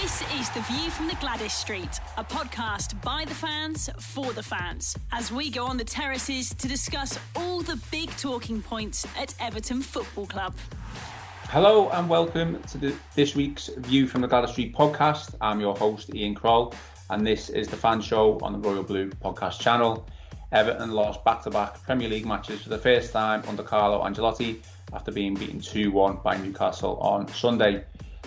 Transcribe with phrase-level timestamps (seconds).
[0.00, 4.42] This is The View from the Gladys Street, a podcast by the fans for the
[4.42, 9.34] fans, as we go on the terraces to discuss all the big talking points at
[9.38, 10.54] Everton Football Club.
[11.50, 15.34] Hello and welcome to the, this week's View from the Gladys Street podcast.
[15.42, 16.72] I'm your host, Ian Kroll,
[17.10, 20.08] and this is the fan show on the Royal Blue podcast channel.
[20.52, 24.62] Everton lost back to back Premier League matches for the first time under Carlo Ancelotti
[24.94, 27.84] after being beaten 2 1 by Newcastle on Sunday.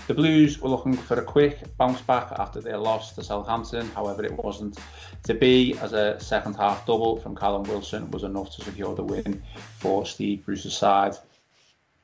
[0.07, 4.23] The Blues were looking for a quick bounce back after their loss to Southampton, however,
[4.23, 4.77] it wasn't
[5.23, 9.03] to be as a second half double from Callum Wilson was enough to secure the
[9.03, 9.41] win
[9.79, 11.15] for Steve Bruce's side.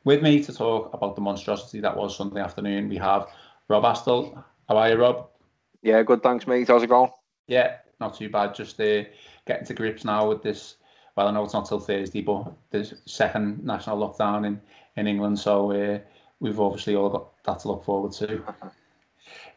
[0.03, 3.27] With me to talk about the monstrosity that was Sunday afternoon, we have
[3.67, 4.43] Rob Astle.
[4.67, 5.27] How are you, Rob?
[5.83, 6.23] Yeah, good.
[6.23, 6.67] Thanks, mate.
[6.67, 7.11] How's it going?
[7.45, 8.55] Yeah, not too bad.
[8.55, 9.03] Just uh,
[9.45, 10.77] getting to grips now with this.
[11.15, 14.59] Well, I know it's not till Thursday, but the second national lockdown in,
[14.95, 15.37] in England.
[15.37, 15.99] So uh,
[16.41, 18.43] we've obviously all got that to look forward to.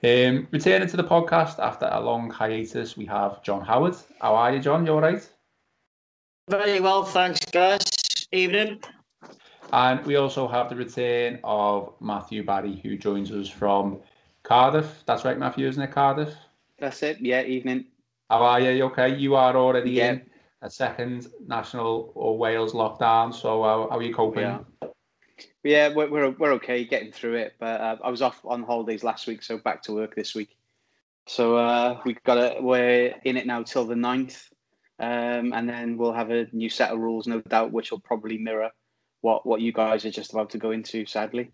[0.05, 3.97] Um, returning to the podcast after a long hiatus, we have John Howard.
[4.21, 4.87] How are you, John?
[4.87, 5.29] You all right?
[6.49, 7.81] Very well, thanks, guys.
[8.31, 8.81] Evening.
[9.73, 13.99] And we also have the return of Matthew Barry, who joins us from
[14.43, 15.03] Cardiff.
[15.07, 15.91] That's right, Matthew, isn't it?
[15.91, 16.35] Cardiff.
[16.79, 17.19] That's it.
[17.21, 17.87] Yeah, evening.
[18.29, 18.71] How are you?
[18.71, 19.17] You okay?
[19.17, 20.11] You are already Yeah.
[20.13, 20.23] in
[20.61, 23.33] a second national or Wales lockdown.
[23.35, 24.43] So how, how are you coping?
[24.43, 24.89] Yeah.
[25.65, 27.55] Yeah, we're, we're we're okay getting through it.
[27.59, 30.57] But uh, I was off on holidays last week, so back to work this week.
[31.27, 34.51] So uh, we got a, we're in it now till the 9th.
[35.01, 38.39] Um, and then we'll have a new set of rules, no doubt, which will probably
[38.39, 38.71] mirror
[39.23, 41.05] what what you guys are just about to go into.
[41.07, 41.51] Sadly,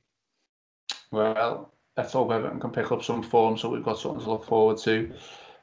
[1.10, 4.44] Well, let's hope Everton can pick up some form so we've got something to look
[4.44, 5.12] forward to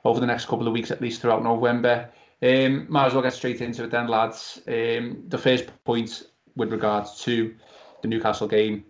[0.06, 2.10] over the next couple of weeks, at least throughout November.
[2.42, 4.62] Um, might as well get straight into it then, lads.
[4.68, 6.24] Um, the first point
[6.56, 7.54] with regards to
[8.02, 8.86] the Newcastle game,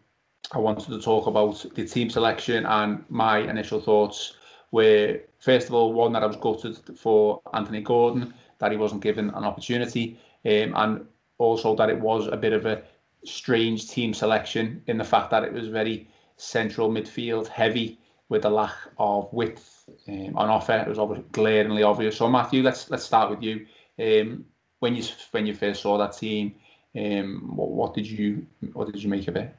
[0.51, 4.35] I wanted to talk about the team selection and my initial thoughts
[4.71, 9.01] were, first of all, one that I was gutted for Anthony Gordon, that he wasn't
[9.01, 11.05] given an opportunity, um, and
[11.37, 12.81] also that it was a bit of a
[13.23, 16.07] strange team selection in the fact that it was very
[16.37, 20.73] central midfield heavy with a lack of width um, on offer.
[20.73, 22.17] It was obviously glaringly obvious.
[22.17, 23.65] So Matthew, let's let's start with you.
[23.99, 24.45] Um,
[24.79, 26.55] when you when you first saw that team,
[26.95, 29.53] um, what, what did you what did you make of it?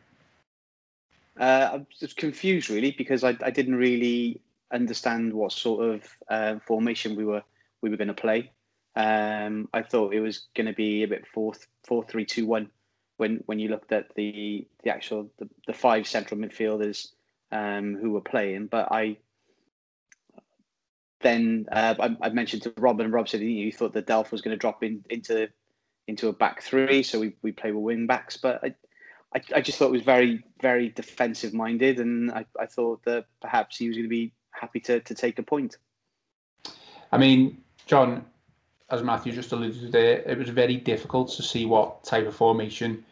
[1.39, 4.41] uh, I was confused really because I, I didn't really
[4.73, 7.43] understand what sort of uh, formation we were
[7.81, 8.51] we were going to play.
[8.97, 11.55] Um, I thought it was going to be a bit four
[11.87, 12.71] four three two one
[13.17, 17.13] when when you looked at the the actual the, the five central midfielders
[17.53, 18.67] um, who were playing.
[18.67, 19.19] But I
[21.21, 24.43] then uh, I, I mentioned to Rob and Rob said he thought that Delph was
[24.43, 25.49] going to drop in into
[26.09, 28.37] into a back three, so we, we play with wing backs.
[28.37, 28.75] But I,
[29.35, 33.27] I, I just thought it was very very defensive minded, and I, I thought that
[33.41, 35.77] perhaps he was going to be happy to to take a point.
[37.13, 38.25] I mean, John,
[38.91, 42.35] as Matthew just alluded to there, it was very difficult to see what type of
[42.35, 43.05] formation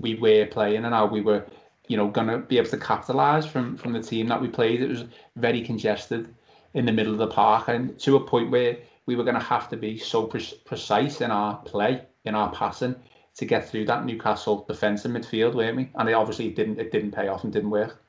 [0.00, 1.44] we were playing and how we were,
[1.86, 4.80] you know, going to be able to capitalise from from the team that we played.
[4.80, 5.04] It was
[5.36, 6.34] very congested
[6.74, 8.76] in the middle of the park and to a point where
[9.08, 12.52] we were going to have to be so pre- precise in our play, in our
[12.52, 12.94] passing,
[13.36, 15.90] to get through that Newcastle defence defensive midfield, weren't we?
[15.94, 18.04] And it obviously didn't it didn't pay off and didn't work.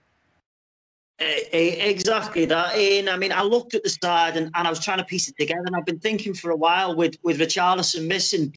[1.19, 3.07] Exactly that, Ian.
[3.07, 5.37] I mean, I looked at the side and, and I was trying to piece it
[5.39, 8.53] together, and I've been thinking for a while with with Richarlison missing,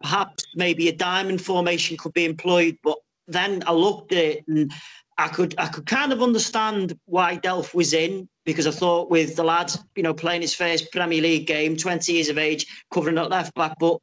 [0.00, 2.78] perhaps maybe a diamond formation could be employed.
[2.84, 4.72] But then I looked at it and
[5.20, 9.36] I could I could kind of understand why Delph was in because I thought with
[9.36, 13.18] the lads, you know, playing his first Premier League game, 20 years of age, covering
[13.18, 13.76] at left back.
[13.78, 13.98] But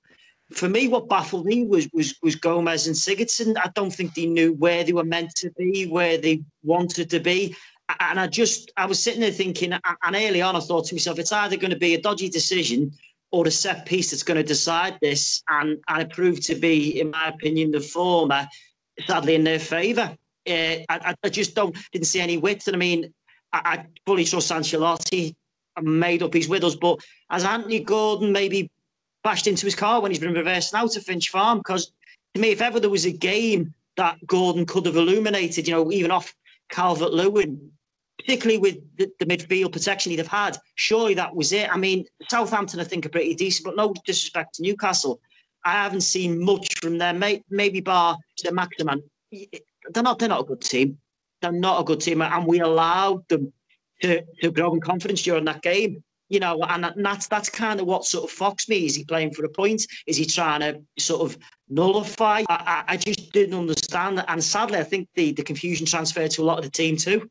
[0.53, 3.57] for me, what baffled me was was was Gomes and Sigurdsson.
[3.57, 7.19] I don't think they knew where they were meant to be, where they wanted to
[7.19, 7.56] be.
[8.00, 11.19] And I just, I was sitting there thinking, and early on, I thought to myself,
[11.19, 12.91] it's either going to be a dodgy decision
[13.31, 15.41] or the set piece that's going to decide this.
[15.50, 18.45] And, and it proved to be, in my opinion, the former,
[19.07, 20.18] sadly, in their favour.
[20.47, 22.67] Uh, I, I just don't didn't see any width.
[22.67, 23.13] And I mean,
[23.53, 25.35] I, I fully trust Ancelotti.
[25.75, 26.99] I'm made up he's with us, but
[27.29, 28.71] as Anthony Gordon maybe
[29.23, 31.91] bashed into his car when he's been reversed now to Finch Farm, because
[32.33, 35.91] to me, if ever there was a game that Gordon could have illuminated, you know,
[35.91, 36.33] even off
[36.69, 37.71] Calvert Lewin,
[38.19, 40.57] particularly with the, the, midfield protection he'd have had.
[40.75, 41.69] Surely that was it.
[41.71, 45.19] I mean, Southampton, I think, are pretty decent, but no disrespect to Newcastle.
[45.65, 47.23] I haven't seen much from them.
[47.50, 49.03] Maybe bar to the maximum.
[49.94, 50.19] They're not.
[50.19, 50.98] They're not a good team.
[51.42, 53.54] They're not a good team, and we allowed them
[54.01, 56.04] to, to grow in confidence during that game.
[56.30, 58.86] You know, and that's that's kind of what sort of foxed me.
[58.86, 59.86] Is he playing for a point?
[60.07, 61.38] Is he trying to sort of
[61.69, 62.44] nullify?
[62.50, 66.42] I, I just didn't understand that, and sadly, I think the the confusion transferred to
[66.42, 67.30] a lot of the team too.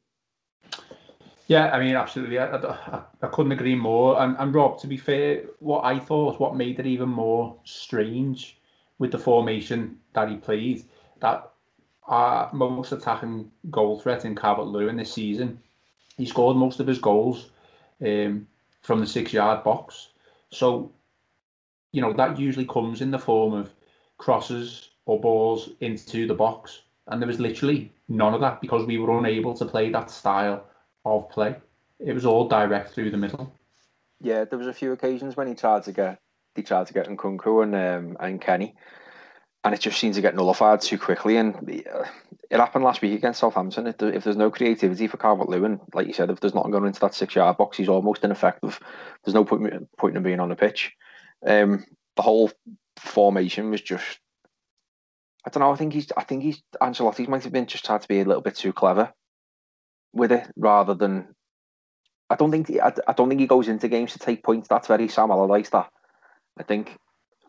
[1.49, 2.39] Yeah, I mean, absolutely.
[2.39, 4.21] I, I, I, couldn't agree more.
[4.21, 8.61] And, and Rob, to be fair, what I thought, what made it even more strange
[8.99, 10.87] with the formation that he played,
[11.21, 11.53] that
[12.07, 15.61] our most attacking goal threat in Calvert Lewin this season,
[16.17, 17.51] he scored most of his goals
[18.05, 18.47] um,
[18.83, 20.09] from the six yard box.
[20.51, 20.91] So,
[21.93, 23.73] you know, that usually comes in the form of
[24.19, 26.83] crosses or balls into the box.
[27.09, 30.65] And there was literally none of that because we were unable to play that style
[31.05, 31.57] of play.
[31.99, 33.53] It was all direct through the middle.
[34.21, 36.21] Yeah, there was a few occasions when he tried to get
[36.55, 38.75] he tried to get Nkounkou and um, and Kenny,
[39.67, 41.37] and it just seems to get nullified too quickly.
[41.37, 41.57] And
[41.93, 42.05] uh,
[42.51, 43.89] it happened last week against Southampton.
[43.89, 47.01] If, there's no creativity for Calvert Lewin, like you said, if there's nothing going into
[47.01, 48.79] that six yard box, he's almost ineffective.
[49.25, 50.93] There's no point point in being on the pitch.
[51.45, 51.85] Um,
[52.15, 52.53] the whole
[52.97, 54.21] formation was just.
[55.45, 55.73] I don't know.
[55.73, 56.13] I think he's.
[56.17, 56.63] I think he's.
[56.81, 59.13] Ancelotti might have been just tried to be a little bit too clever
[60.13, 61.35] with it rather than.
[62.31, 64.69] I don't think I, I don't think he goes into games to take points.
[64.69, 65.71] That's very Sam Allardyce.
[65.71, 65.91] That
[66.57, 66.97] I think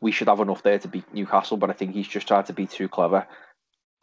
[0.01, 2.53] we should have enough there to beat Newcastle, but I think he's just tried to
[2.53, 3.27] be too clever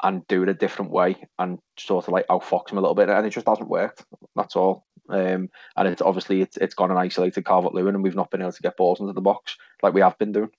[0.03, 3.09] and do it a different way and sort of like outfox him a little bit,
[3.09, 4.05] and it just hasn't worked.
[4.37, 4.85] That's all.
[5.09, 8.43] Um, and it's obviously it's it's gone and isolated Calvert Lewin, and we've not been
[8.43, 10.51] able to get balls into the box like we have been doing.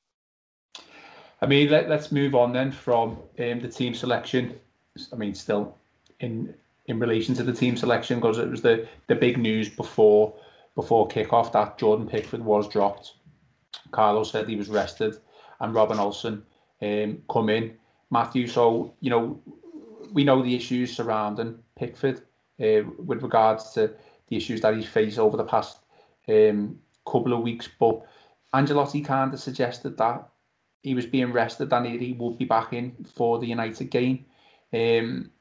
[1.41, 4.57] I mean, let, us move on then from um, the team selection.
[5.11, 5.75] I mean, still
[6.19, 6.53] in
[6.87, 10.33] in relation to the team selection because it was the the big news before
[10.75, 13.13] before kickoff that Jordan Pickford was dropped.
[13.91, 15.15] Carlos said he was rested,
[15.59, 16.43] and Robin Olsen
[16.81, 17.77] um, come in.
[18.11, 19.41] Matthew, so you know
[20.13, 22.21] we know the issues surrounding Pickford
[22.61, 23.93] uh, with regards to
[24.27, 25.79] the issues that he's faced over the past
[26.27, 28.01] um, couple of weeks, but
[28.53, 30.27] Ancelotti kind of suggested that
[30.81, 34.25] he was being rested and he would be back in for the United game.
[34.73, 35.31] Um,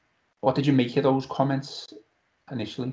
[0.41, 1.93] what did you make of those comments
[2.51, 2.93] initially?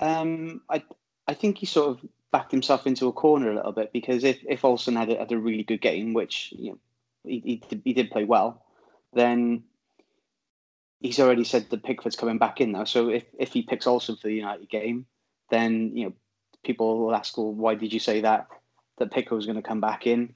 [0.00, 0.82] Um, I
[1.26, 4.38] I think he sort of backed himself into a corner a little bit because if,
[4.48, 6.78] if Olsen had a, had a really good game, which you know
[7.24, 8.64] he, he, he did play well,
[9.12, 9.62] then
[11.00, 12.84] he's already said that Pickford's coming back in now.
[12.84, 15.06] So if, if he picks Olsen for the United game,
[15.50, 16.12] then you know
[16.64, 18.48] people will ask, well, why did you say that
[18.98, 20.34] that Pickford was going to come back in?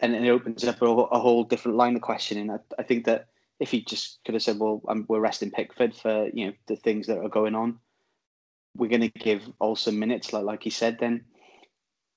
[0.00, 2.50] And it opens up a, whole different line of questioning.
[2.50, 3.26] I, I think that
[3.58, 6.76] if he just could have said, "Well, I'm, we're resting Pickford for you know the
[6.76, 7.80] things that are going on,"
[8.78, 10.98] we're going to give Olsen minutes, like like he said.
[10.98, 11.24] Then,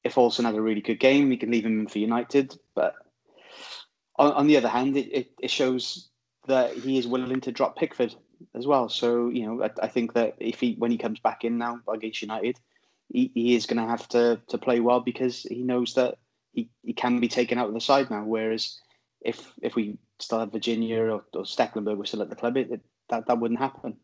[0.04, 2.58] if Olsen had a really good game, we can leave him for United.
[2.76, 2.94] But
[4.18, 6.10] on, on the other hand, it, it, it, shows
[6.48, 8.16] that he is willing to drop Pickford
[8.56, 8.88] as well.
[8.88, 11.80] So you know, I, I think that if he when he comes back in now
[11.92, 12.60] against United,
[13.10, 16.20] he, he is going to have to to play well because he knows that
[16.54, 18.24] he, he can be taken out of the side now.
[18.24, 18.80] Whereas
[19.22, 22.72] if if we still had Virginia or, or Stekelenburg were still at the club, it,
[22.72, 23.98] it, that that wouldn't happen.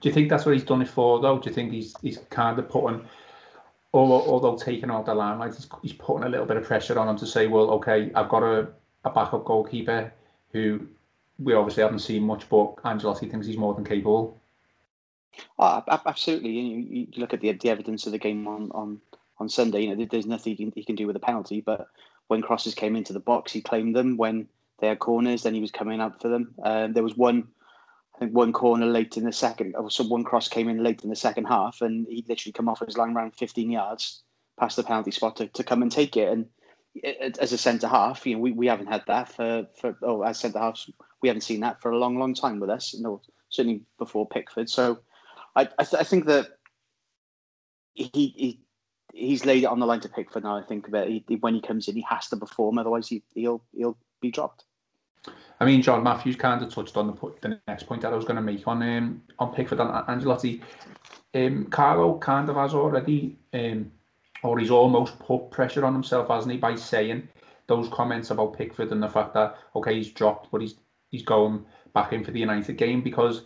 [0.00, 1.38] Do you think that's what he's done it for, though?
[1.38, 3.04] Do you think he's he's kind of putting,
[3.92, 7.08] although, although taking out the limelight, he's, he's putting a little bit of pressure on
[7.08, 8.68] him to say, well, okay, I've got a,
[9.04, 10.12] a backup goalkeeper
[10.52, 10.86] who
[11.40, 14.40] we obviously haven't seen much, but Ancelotti thinks he's more than capable.
[15.58, 16.50] Oh, absolutely.
[16.50, 19.00] You, you look at the, the evidence of the game on, on,
[19.38, 19.82] on Sunday.
[19.82, 21.60] You know, there's nothing he can, he can do with a penalty.
[21.60, 21.88] But
[22.26, 24.16] when crosses came into the box, he claimed them.
[24.16, 24.48] When
[24.80, 26.54] they had corners, then he was coming up for them.
[26.64, 27.46] Um, there was one,
[28.18, 29.76] I think, one corner late in the second.
[29.78, 32.68] Oh, so one cross came in late in the second half, and he literally come
[32.68, 34.24] off his line around 15 yards
[34.58, 36.28] past the penalty spot to, to come and take it.
[36.28, 36.46] And
[37.38, 40.40] as a centre half, you know, we, we haven't had that for for oh as
[40.40, 40.90] centre halves,
[41.22, 42.92] we haven't seen that for a long, long time with us.
[42.98, 44.68] Know, certainly before Pickford.
[44.68, 44.98] So
[45.54, 46.48] I I, th- I think that
[47.94, 48.60] he, he
[49.14, 50.56] he's laid it on the line to Pickford now.
[50.56, 53.62] I think about he, when he comes in, he has to perform, otherwise he, he'll
[53.72, 54.64] he'll be dropped.
[55.60, 58.24] I mean, John Matthews kind of touched on the, the next point that I was
[58.24, 60.62] going to make on um, on Pickford and Ancelotti.
[61.34, 63.90] Um, Carlo kind of has already, um,
[64.42, 67.28] or he's almost put pressure on himself, hasn't he, by saying
[67.66, 70.76] those comments about Pickford and the fact that okay, he's dropped, but he's
[71.10, 73.42] he's going back in for the United game because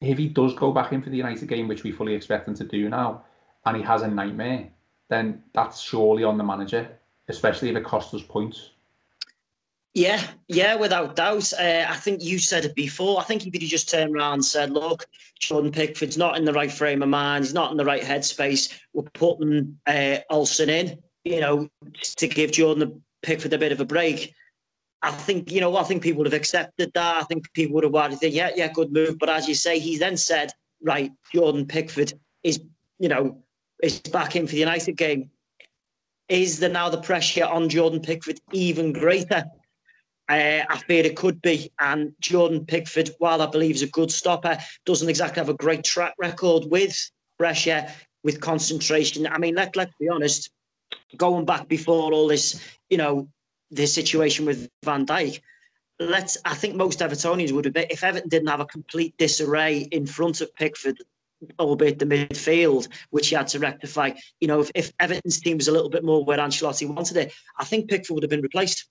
[0.00, 2.54] if he does go back in for the United game, which we fully expect him
[2.54, 3.24] to do now,
[3.66, 4.68] and he has a nightmare,
[5.08, 6.88] then that's surely on the manager,
[7.28, 8.70] especially if it costs us points.
[9.94, 11.52] Yeah, yeah, without doubt.
[11.54, 13.20] Uh, I think you said it before.
[13.20, 15.06] I think if he just turned around and said, look,
[15.40, 18.78] Jordan Pickford's not in the right frame of mind, he's not in the right headspace,
[18.92, 21.68] we're putting uh, Olsen in, you know,
[22.16, 24.34] to give Jordan Pickford a bit of a break.
[25.02, 27.16] I think, you know, I think people would have accepted that.
[27.16, 29.18] I think people would have wanted to, yeah, yeah, good move.
[29.18, 30.52] But as you say, he then said,
[30.82, 32.60] right, Jordan Pickford is,
[32.98, 33.42] you know,
[33.82, 35.30] is back in for the United game.
[36.28, 39.44] Is there now the pressure on Jordan Pickford even greater?
[40.28, 41.72] Uh, I fear it could be.
[41.80, 45.84] And Jordan Pickford, while I believe is a good stopper, doesn't exactly have a great
[45.84, 47.86] track record with pressure,
[48.24, 49.26] with concentration.
[49.26, 50.50] I mean, let, let's be honest,
[51.16, 53.28] going back before all this, you know,
[53.70, 55.40] this situation with Van Dijk,
[56.00, 59.88] let's I think most Evertonians would have been if Everton didn't have a complete disarray
[59.90, 60.98] in front of Pickford,
[61.58, 64.12] albeit the midfield, which he had to rectify.
[64.40, 67.32] You know, if, if Everton's team was a little bit more where Ancelotti wanted it,
[67.58, 68.86] I think Pickford would have been replaced.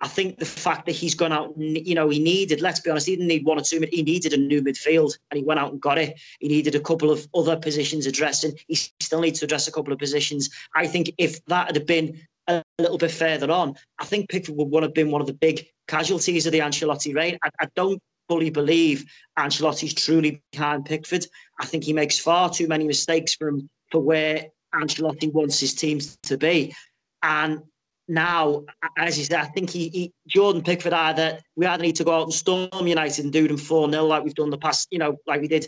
[0.00, 3.06] I think the fact that he's gone out, you know, he needed, let's be honest,
[3.06, 5.72] he didn't need one or two, he needed a new midfield and he went out
[5.72, 6.20] and got it.
[6.38, 8.58] He needed a couple of other positions addressing.
[8.68, 10.50] He still needs to address a couple of positions.
[10.74, 14.82] I think if that had been a little bit further on, I think Pickford would
[14.82, 17.38] have been one of the big casualties of the Ancelotti reign.
[17.42, 19.04] I, I don't fully believe
[19.38, 21.26] Ancelotti's truly behind Pickford.
[21.60, 26.18] I think he makes far too many mistakes from for where Ancelotti wants his teams
[26.24, 26.74] to be.
[27.22, 27.62] And
[28.08, 28.64] now,
[28.96, 32.16] as you said, I think he, he, Jordan Pickford either we either need to go
[32.16, 34.98] out and storm United and do them 4 0 like we've done the past, you
[34.98, 35.66] know, like we did,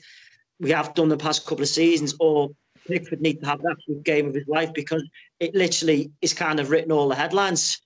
[0.61, 2.50] we have done the past couple of seasons, or
[2.87, 5.04] Pickford need to have that game of his life because
[5.40, 7.80] it literally is kind of written all the headlines.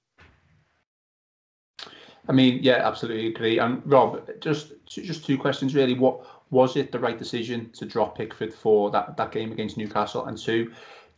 [2.29, 3.59] I mean, yeah, absolutely agree.
[3.59, 5.95] And Rob, just just two questions really.
[5.95, 10.27] What was it the right decision to drop Pickford for that, that game against Newcastle?
[10.27, 10.67] And two,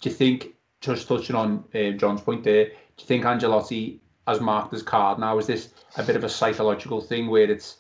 [0.01, 4.41] do you think, just touching on uh, John's point there, do you think Ancelotti has
[4.41, 5.39] marked his card now?
[5.39, 7.79] Is this a bit of a psychological thing where it's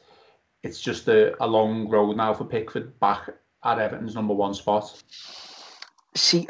[0.63, 3.29] it's just a, a long road now for Pickford back
[3.65, 5.03] at Everton's number one spot?
[6.15, 6.47] See,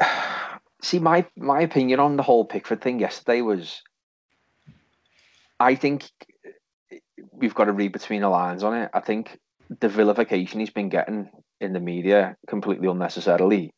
[0.81, 3.81] see, my my opinion on the whole Pickford thing yesterday was,
[5.59, 6.09] I think
[7.31, 8.89] we've got to read between the lines on it.
[8.93, 9.39] I think
[9.79, 11.29] the vilification he's been getting
[11.59, 13.71] in the media completely unnecessarily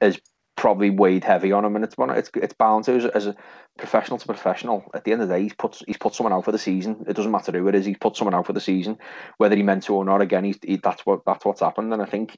[0.00, 0.20] has
[0.58, 3.36] probably weighed heavy on him, and it's one it's it's to as, as, a
[3.78, 4.84] professional to professional.
[4.92, 7.04] At the end of the day, he's put he's put someone out for the season.
[7.06, 7.86] It doesn't matter who it is.
[7.86, 8.98] He's put someone out for the season,
[9.38, 10.20] whether he meant to or not.
[10.20, 12.36] Again, he's he, that's what that's what's happened, and I think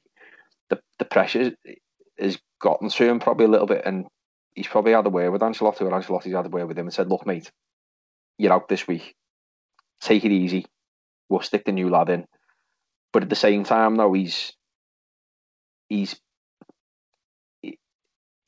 [0.69, 1.51] the the pressure
[2.19, 4.05] has gotten to him probably a little bit, and
[4.53, 6.93] he's probably had a way with Ancelotti, or Ancelotti's had a way with him and
[6.93, 7.51] said, "Look, mate,
[8.37, 9.15] you're out this week.
[9.99, 10.67] Take it easy.
[11.27, 12.27] We'll stick the new lad in."
[13.11, 14.53] But at the same time, though, he's
[15.89, 16.21] he's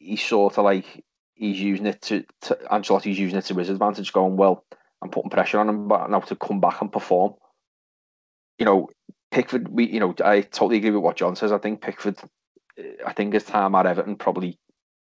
[0.04, 4.14] he's sort of like he's using it to, to Ancelotti's using it to his advantage,
[4.14, 4.66] going, "Well,
[5.02, 7.34] I'm putting pressure on him, but now to come back and perform."
[8.60, 8.90] You know,
[9.32, 9.68] Pickford.
[9.70, 11.52] We, you know, I totally agree with what John says.
[11.52, 12.20] I think Pickford
[13.06, 14.58] I think his time at Everton probably,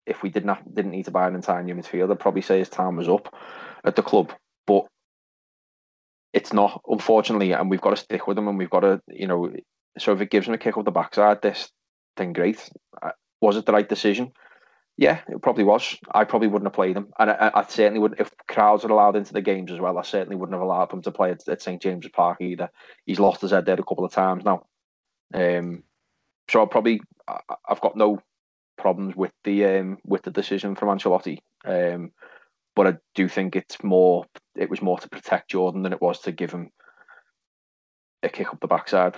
[0.07, 2.59] if we did not didn't need to buy an entire new midfield, I'd probably say
[2.59, 3.35] his time was up
[3.85, 4.33] at the club.
[4.67, 4.87] But
[6.33, 9.27] it's not, unfortunately, and we've got to stick with him, and we've got to, you
[9.27, 9.53] know,
[9.99, 11.71] so if it gives him a kick up the backside, this
[12.17, 12.69] thing, great.
[13.01, 14.33] Uh, was it the right decision?
[14.99, 15.97] Yeah, it probably was.
[16.13, 18.17] I probably wouldn't have played him, and I, I certainly would.
[18.19, 21.03] If crowds are allowed into the games as well, I certainly wouldn't have allowed him
[21.03, 22.71] to play at, at St James's Park either.
[23.07, 24.67] He's lost his head there a couple of times now.
[25.33, 25.83] Um,
[26.51, 27.01] so I'll probably
[27.69, 28.21] I've got no
[28.77, 31.39] problems with the um, with the decision from Ancelotti.
[31.65, 32.13] Um,
[32.75, 36.21] but I do think it's more it was more to protect Jordan than it was
[36.21, 36.71] to give him
[38.23, 39.17] a kick up the backside.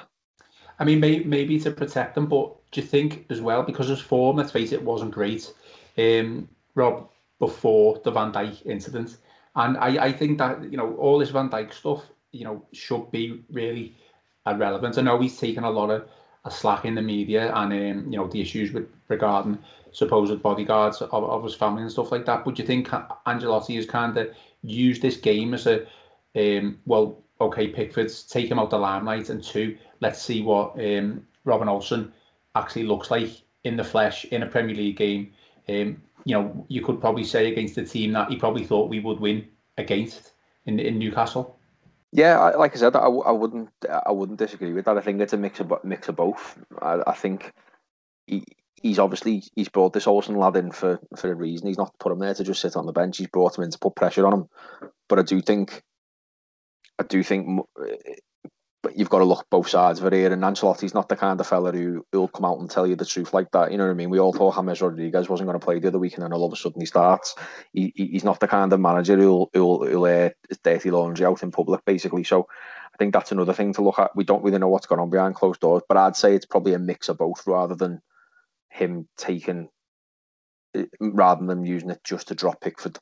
[0.78, 4.00] I mean, may, maybe to protect them, but do you think as well because his
[4.00, 5.52] form, let's face it, wasn't great.
[5.96, 7.08] Um, Rob
[7.38, 9.18] before the Van Dijk incident,
[9.54, 13.10] and I, I think that you know all this Van Dijk stuff, you know, should
[13.10, 13.94] be really
[14.46, 14.98] irrelevant.
[14.98, 16.08] I know he's taken a lot of
[16.44, 19.58] a slack in the media and um, you know the issues with regarding
[19.92, 22.44] supposed bodyguards of, of his family and stuff like that.
[22.44, 24.28] But do you think Ancelotti has kind of
[24.62, 25.86] used this game as a
[26.36, 31.24] um, well, okay, Pickford's take him out the limelight, and two, let's see what um,
[31.44, 32.12] Robin Olsen
[32.54, 33.30] actually looks like
[33.64, 35.32] in the flesh in a Premier League game.
[35.68, 39.00] Um, you know, you could probably say against the team that he probably thought we
[39.00, 39.46] would win
[39.78, 40.32] against
[40.66, 41.58] in in Newcastle.
[42.12, 43.70] Yeah, like I said, I, I wouldn't
[44.06, 44.96] I wouldn't disagree with that.
[44.96, 46.58] I think it's a mix of mix of both.
[46.80, 47.52] I, I think
[48.26, 48.44] he
[48.76, 51.66] he's obviously he's brought this Olsen lad in for for a reason.
[51.66, 53.18] He's not put him there to just sit on the bench.
[53.18, 54.48] He's brought him in to put pressure on him.
[55.08, 55.82] But I do think
[56.98, 57.66] I do think
[58.84, 60.30] but you've got to look both sides of it here.
[60.30, 63.06] And Ancelotti's not the kind of fella who will come out and tell you the
[63.06, 63.72] truth like that.
[63.72, 64.10] You know what I mean?
[64.10, 66.44] We all thought James Rodriguez wasn't going to play the other week, and then all
[66.44, 67.34] of a sudden he starts.
[67.72, 71.42] He, he's not the kind of manager who'll who'll, who'll air his dirty laundry out
[71.42, 72.24] in public, basically.
[72.24, 72.46] So
[72.92, 74.14] I think that's another thing to look at.
[74.14, 76.74] We don't really know what's going on behind closed doors, but I'd say it's probably
[76.74, 78.02] a mix of both rather than
[78.68, 79.70] him taking
[80.74, 82.98] eh, rather than using it just to drop Pickford.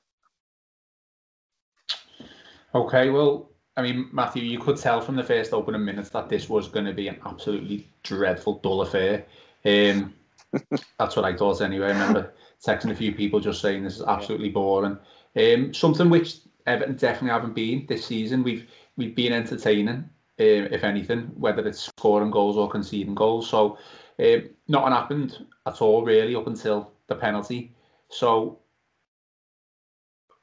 [2.73, 6.49] Okay, well, I mean, Matthew, you could tell from the first opening minutes that this
[6.49, 9.25] was going to be an absolutely dreadful, dull affair.
[9.65, 10.13] Um,
[10.99, 11.87] that's what I thought anyway.
[11.87, 14.99] I remember texting a few people just saying this is absolutely boring.
[15.37, 18.43] Um, something which Everton definitely haven't been this season.
[18.43, 23.49] We've we've been entertaining, um, if anything, whether it's scoring goals or conceding goals.
[23.49, 23.79] So
[24.19, 27.75] um, nothing happened at all really up until the penalty.
[28.11, 28.59] So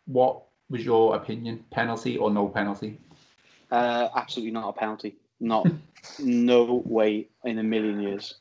[0.05, 1.63] what was your opinion?
[1.69, 2.99] Penalty or no penalty?
[3.71, 5.15] Uh, absolutely not a penalty.
[5.39, 5.67] Not,
[6.19, 8.35] no way in a million years.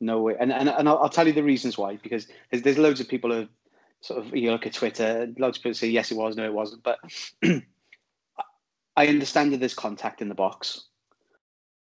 [0.00, 0.34] No way.
[0.38, 1.96] And and, and I'll, I'll tell you the reasons why.
[1.96, 3.48] Because there's, there's loads of people who
[4.00, 6.52] sort of you look at Twitter, loads of people say yes it was, no it
[6.52, 6.82] wasn't.
[6.82, 6.98] But
[8.96, 10.86] I understand that there's contact in the box.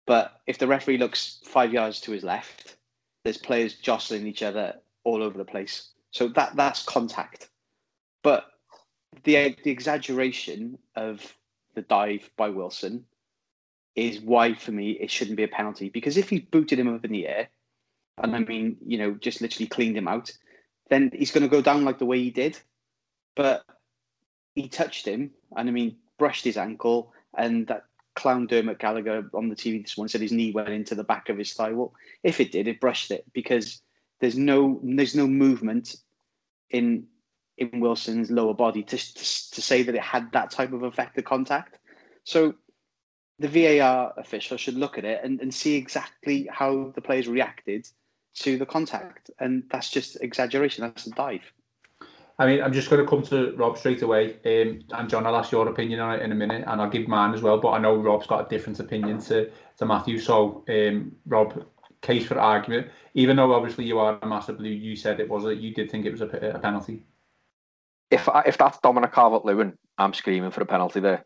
[0.05, 2.75] But if the referee looks five yards to his left,
[3.23, 5.89] there's players jostling each other all over the place.
[6.11, 7.49] So that that's contact.
[8.23, 8.45] But
[9.23, 11.33] the the exaggeration of
[11.75, 13.05] the dive by Wilson
[13.95, 15.89] is why for me it shouldn't be a penalty.
[15.89, 17.49] Because if he booted him up in the air
[18.17, 20.31] and I mean you know just literally cleaned him out
[20.89, 22.59] then he's going to go down like the way he did.
[23.35, 23.63] But
[24.55, 27.85] he touched him and I mean brushed his ankle and that
[28.15, 31.29] clown Dermot Gallagher on the TV this morning said his knee went into the back
[31.29, 31.71] of his thigh.
[31.71, 33.81] Well if it did it brushed it because
[34.19, 35.97] there's no there's no movement
[36.69, 37.07] in
[37.61, 41.25] in Wilson's lower body to, to, to say that it had that type of effective
[41.25, 41.77] contact.
[42.23, 42.55] So
[43.39, 47.87] the VAR official should look at it and, and see exactly how the players reacted
[48.35, 49.29] to the contact.
[49.39, 50.83] And that's just exaggeration.
[50.83, 51.51] That's a dive.
[52.39, 54.37] I mean, I'm just going to come to Rob straight away.
[54.45, 57.07] Um, and John, I'll ask your opinion on it in a minute, and I'll give
[57.07, 57.59] mine as well.
[57.59, 60.17] But I know Rob's got a different opinion to, to Matthew.
[60.17, 61.63] So, um, Rob,
[62.01, 62.87] case for argument.
[63.13, 65.91] Even though obviously you are a massive blue, you said it was a, you did
[65.91, 67.03] think it was a, a penalty
[68.11, 71.25] if I, if that's Dominic Calvert-Lewin, I'm screaming for a penalty there.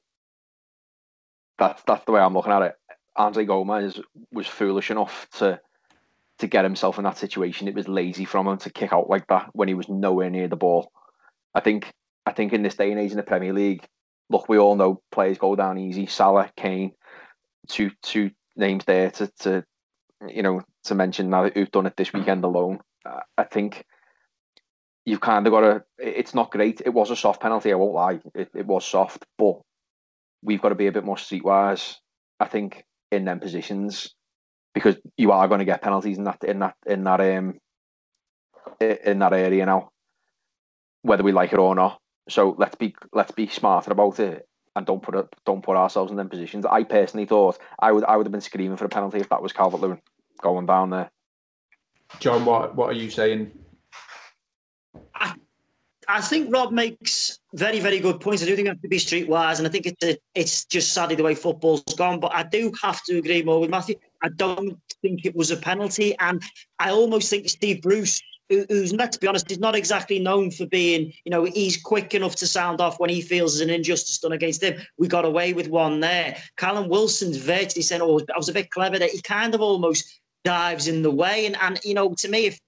[1.57, 2.75] That's that's the way I'm looking at it.
[3.15, 3.99] Andre Gomes
[4.31, 5.59] was foolish enough to
[6.39, 7.67] to get himself in that situation.
[7.67, 10.47] It was lazy from him to kick out like that when he was nowhere near
[10.47, 10.91] the ball.
[11.53, 11.91] I think
[12.25, 13.87] I think in this day and age in the Premier League,
[14.29, 16.05] look, we all know players go down easy.
[16.05, 16.91] Salah, Kane,
[17.67, 19.63] two two names there to to
[20.27, 22.79] you know to mention now that who've done it this weekend alone.
[23.37, 23.85] I think
[25.05, 25.83] you've kind of got to.
[25.97, 26.81] It's not great.
[26.83, 27.71] It was a soft penalty.
[27.71, 28.19] I won't lie.
[28.33, 29.61] It, it was soft, but
[30.41, 31.95] we've got to be a bit more streetwise.
[32.39, 34.13] I think in them positions
[34.73, 37.55] because you are going to get penalties in that in that in that um
[38.81, 39.89] in that area now,
[41.01, 41.99] whether we like it or not.
[42.27, 46.11] So let's be let's be smarter about it and don't put it, don't put ourselves
[46.11, 46.65] in them positions.
[46.65, 49.41] I personally thought I would I would have been screaming for a penalty if that
[49.41, 50.01] was Calvert Lewin
[50.41, 51.09] going down there.
[52.19, 53.51] John, what what are you saying
[56.07, 58.43] I think Rob makes very, very good points.
[58.43, 60.93] I do think we have to be streetwise, and I think it's a, it's just
[60.93, 62.19] sadly the way football's gone.
[62.19, 63.95] But I do have to agree more with Matthew.
[64.21, 66.41] I don't think it was a penalty, and
[66.79, 71.11] I almost think Steve Bruce, who's let's be honest, is not exactly known for being,
[71.23, 74.33] you know, he's quick enough to sound off when he feels there's an injustice done
[74.33, 74.79] against him.
[74.97, 76.37] We got away with one there.
[76.57, 80.19] Callum Wilson's virtually saying, "Oh, I was a bit clever." there." he kind of almost
[80.43, 82.59] dives in the way, and and you know, to me, if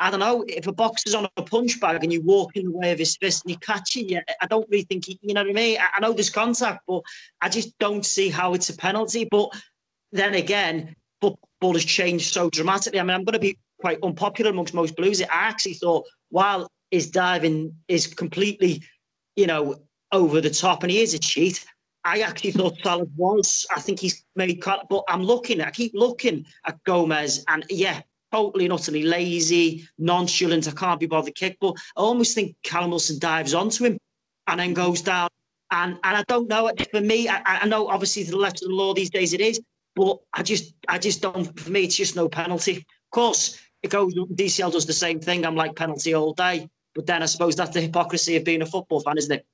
[0.00, 2.78] I don't know, if a boxer's on a punch bag and you walk in the
[2.78, 5.42] way of his fist and he catches you, I don't really think, he, you know
[5.42, 5.78] what I mean?
[5.94, 7.02] I, know there's contact, but
[7.42, 9.28] I just don't see how it's a penalty.
[9.30, 9.50] But
[10.10, 12.98] then again, football has changed so dramatically.
[12.98, 15.20] I mean, I'm going to be quite unpopular amongst most blues.
[15.20, 18.82] I actually thought while his diving is completely,
[19.36, 19.82] you know,
[20.12, 21.64] over the top and he is a cheat,
[22.04, 23.66] I actually thought Salah was.
[23.74, 28.00] I think he's made cut, but I'm looking, I keep looking at Gomes, and yeah,
[28.32, 30.68] totally and utterly lazy, nonchalant.
[30.68, 31.58] I can't be bothered to kick.
[31.60, 33.98] But I almost think Callum Wilson dives onto him
[34.46, 35.28] and then goes down.
[35.70, 36.70] And and I don't know.
[36.90, 39.60] For me, I, I know obviously the left of the law these days it is,
[39.94, 41.58] but I just I just don't.
[41.58, 42.78] For me, it's just no penalty.
[42.78, 44.14] Of course, it goes.
[44.14, 45.46] DCL does the same thing.
[45.46, 46.68] I'm like penalty all day.
[46.94, 49.46] But then I suppose that's the hypocrisy of being a football fan, isn't it?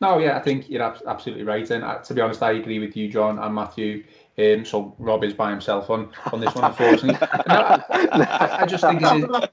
[0.00, 1.68] No, yeah, I think you're absolutely right.
[1.70, 4.04] And uh, to be honest, I agree with you, John and Matthew.
[4.38, 7.18] Um, so Rob is by himself on, on this one, unfortunately.
[7.48, 9.52] I, I, I, just think it,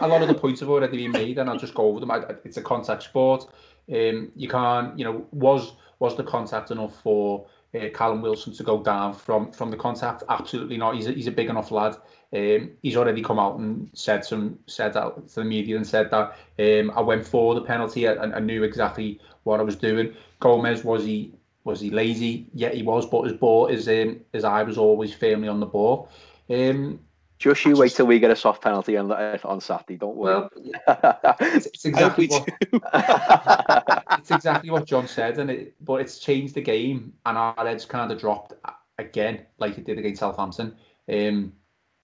[0.00, 2.12] a lot of the points have already been made, and I'll just go over them.
[2.12, 3.46] I, it's a contact sport.
[3.92, 8.62] Um, you can't, you know, was was the contact enough for uh, Callum Wilson to
[8.62, 10.22] go down from from the contact.
[10.28, 10.94] Absolutely not.
[10.94, 11.96] He's a, he's a big enough lad.
[12.34, 16.10] Um, he's already come out and said some said that to the media and said
[16.10, 20.14] that um, I went for the penalty and I knew exactly what I was doing.
[20.40, 22.46] Gomes was he was he lazy?
[22.54, 25.66] Yeah, he was, but his ball his um, his eye was always firmly on the
[25.66, 26.08] ball.
[26.50, 27.00] Um,
[27.42, 29.96] just you wait till we get a soft penalty on on Saturday.
[29.96, 30.48] Don't worry.
[30.48, 30.50] Well,
[31.40, 32.48] it's, it's exactly what
[34.20, 37.84] it's exactly what John said, and it but it's changed the game, and our heads
[37.84, 38.54] kind of dropped
[38.98, 40.76] again, like it did against Southampton.
[41.12, 41.52] Um,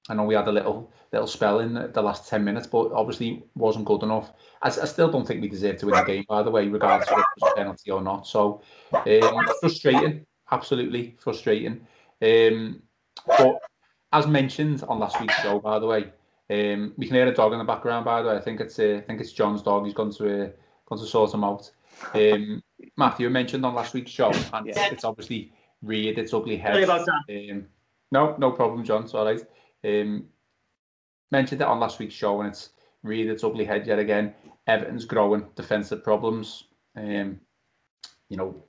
[0.08, 3.44] I know we had a little little spell in the last ten minutes, but obviously
[3.54, 4.32] wasn't good enough.
[4.62, 7.10] I, I still don't think we deserve to win the game, by the way, regardless
[7.10, 8.26] of if it a penalty or not.
[8.26, 8.60] So
[8.92, 11.86] um, frustrating, absolutely frustrating.
[12.20, 12.82] Um,
[13.24, 13.60] but
[14.12, 16.12] as mentioned on last week's show, by the way,
[16.50, 18.04] um, we can hear a dog in the background.
[18.04, 19.84] By the way, I think it's uh, I think it's John's dog.
[19.84, 20.48] He's gone to uh,
[20.86, 21.70] gone to sort him out.
[22.14, 22.62] Um,
[22.96, 24.72] Matthew mentioned on last week's show, and yeah.
[24.84, 26.72] it's, it's obviously reared its ugly head.
[26.72, 27.50] Sorry about that.
[27.50, 27.66] Um,
[28.10, 29.04] no, no problem, John.
[29.04, 29.42] It's all right.
[29.84, 30.26] Um,
[31.30, 32.70] mentioned it on last week's show, and it's
[33.02, 34.34] reared its ugly head yet again.
[34.66, 36.64] Everton's growing defensive problems.
[36.96, 37.40] Um,
[38.28, 38.62] you know,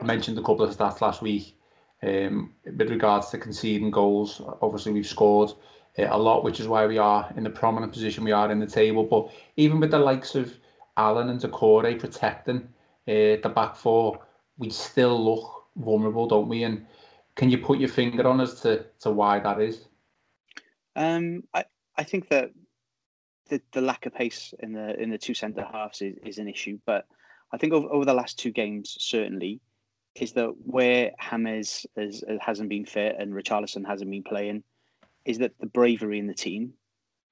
[0.00, 1.57] I mentioned a couple of stats last week.
[2.02, 5.50] Um, with regards to conceding goals, obviously we've scored
[5.98, 8.60] uh, a lot, which is why we are in the prominent position we are in
[8.60, 9.02] the table.
[9.02, 10.54] But even with the likes of
[10.96, 12.68] Allan and Doucouré protecting
[13.08, 14.20] uh, the back four,
[14.58, 16.62] we still look vulnerable, don't we?
[16.64, 16.86] And
[17.34, 19.86] can you put your finger on as to, to why that is?
[20.94, 21.64] Um, I,
[21.96, 22.50] I think that
[23.48, 26.48] the, the lack of pace in the in the two centre halves is, is an
[26.48, 27.06] issue, but
[27.52, 29.60] I think over, over the last two games, certainly,
[30.20, 34.62] is that where James has, hasn't been fit and Richarlison hasn't been playing,
[35.24, 36.72] is that the bravery in the team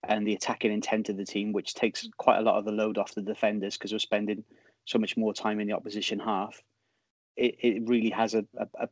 [0.08, 2.98] and the attacking intent of the team, which takes quite a lot of the load
[2.98, 4.44] off the defenders because we're spending
[4.84, 6.62] so much more time in the opposition half,
[7.36, 8.44] it, it really has a,
[8.78, 8.88] a,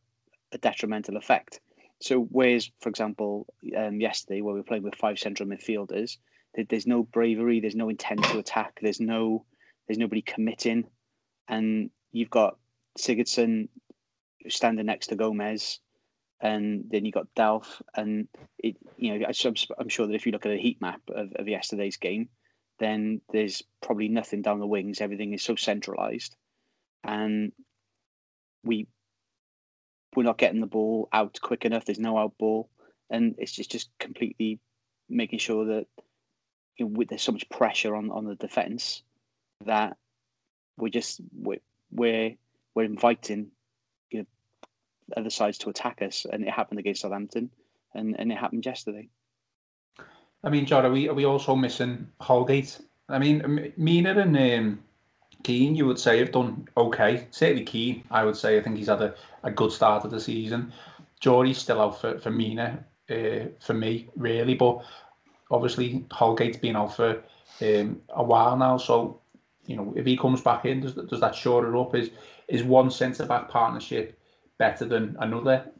[0.52, 1.61] a detrimental effect.
[2.00, 6.18] So, whereas, for example, um, yesterday where we were playing with five central midfielders,
[6.68, 9.44] there's no bravery, there's no intent to attack, there's no,
[9.87, 10.85] there's nobody committing,
[11.48, 12.59] and you've got
[12.98, 13.68] Sigurdsson
[14.48, 15.80] standing next to Gomes,
[16.40, 18.28] and then you got Delph, and
[18.59, 21.48] it, you know, I'm, sure that if you look at a heat map of, of
[21.48, 22.28] yesterday's game,
[22.78, 25.00] then there's probably nothing down the wings.
[25.00, 26.37] Everything is so centralized,
[27.04, 27.52] and
[28.64, 28.87] we
[30.16, 31.85] we're not getting the ball out quick enough.
[31.85, 32.68] There's no out ball,
[33.11, 34.61] and it's just just completely
[35.09, 35.87] making sure that
[36.76, 39.02] you know, there's so much pressure on on the defense
[39.64, 39.96] that
[40.76, 41.61] we're just we're
[41.92, 42.35] we're,
[42.74, 43.50] we're inviting
[45.16, 47.50] other sides to attack us, and it happened against Southampton,
[47.94, 49.08] and and it happened yesterday.
[50.42, 52.80] I mean, John, are we are we also missing Holgate?
[53.08, 54.82] I mean, Mina and um,
[55.42, 57.26] Keane, you would say, have done okay.
[57.30, 58.58] Certainly Keane, I would say.
[58.58, 60.72] I think he's had a, a good start of the season.
[61.20, 64.54] Jory's still out for, for Mina, uh, for me, really.
[64.54, 64.84] But
[65.50, 67.22] obviously, Holgate's been out for
[67.60, 68.78] um, a while now.
[68.78, 69.20] So,
[69.66, 71.94] you know, if he comes back in, does, does that shore it up?
[71.94, 72.10] Is,
[72.48, 74.18] is one centre back partnership
[74.58, 75.70] better than another?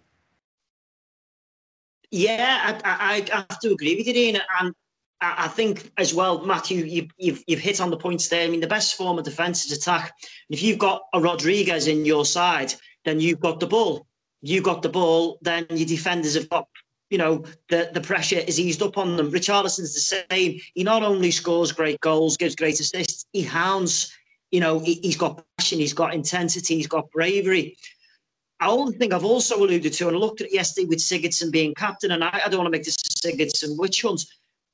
[2.11, 4.41] Yeah, I, I, I have to agree with you, Dean.
[4.61, 4.75] And
[5.21, 8.47] I think as well, Matthew, you, you've you've hit on the points there.
[8.47, 10.13] I mean, the best form of defence is attack.
[10.51, 14.07] If you've got a Rodriguez in your side, then you've got the ball.
[14.43, 16.69] You've got the ball, then your defenders have got,
[17.09, 19.31] you know, the, the pressure is eased up on them.
[19.31, 20.61] Richarlison's the same.
[20.75, 24.13] He not only scores great goals, gives great assists, he hounds.
[24.51, 27.77] You know, he, has got passion, he's got intensity, he's got bravery.
[28.65, 31.75] I only think I've also alluded to, and I looked at yesterday with Sigurdsson being
[31.75, 34.25] captain, and I, I don't want to make this a Sigurdsson witch hunt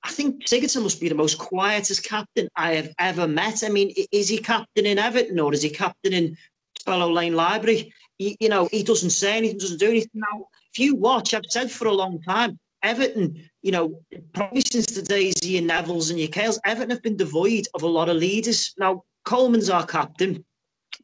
[0.03, 3.62] I think Sigurdsson must be the most quietest captain I have ever met.
[3.62, 6.37] I mean, is he captain in Everton or is he captain in
[6.85, 7.92] Fellow Lane Library?
[8.18, 10.11] He, you know, he doesn't say anything, doesn't do anything.
[10.14, 14.00] Now, if you watch, I've said for a long time, Everton, you know,
[14.33, 17.83] probably since the days of your Nevilles and your Cahills, Everton have been devoid of
[17.83, 18.72] a lot of leaders.
[18.79, 20.44] Now, Coleman's our captain,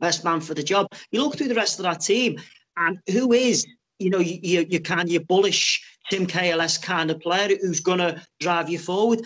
[0.01, 0.87] best man for the job.
[1.11, 2.41] You look through the rest of that team,
[2.77, 3.67] and who is,
[3.99, 7.99] you know, you, you, you kind of bullish Tim Cahill's kind of player who's going
[7.99, 9.23] to drive you forward.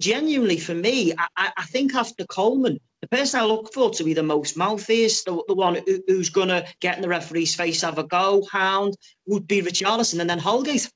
[0.00, 4.12] Genuinely, for me, I, I, think after Coleman, the person I look for to be
[4.12, 7.80] the most mouthiest, the, the one who, who's going to get in the referee's face,
[7.80, 8.94] have a go, hound,
[9.26, 10.90] would be Richarlison and then Holgate.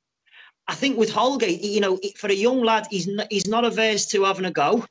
[0.68, 4.06] I think with Holgate, you know, for a young lad, he's not, he's not averse
[4.06, 4.84] to having a go.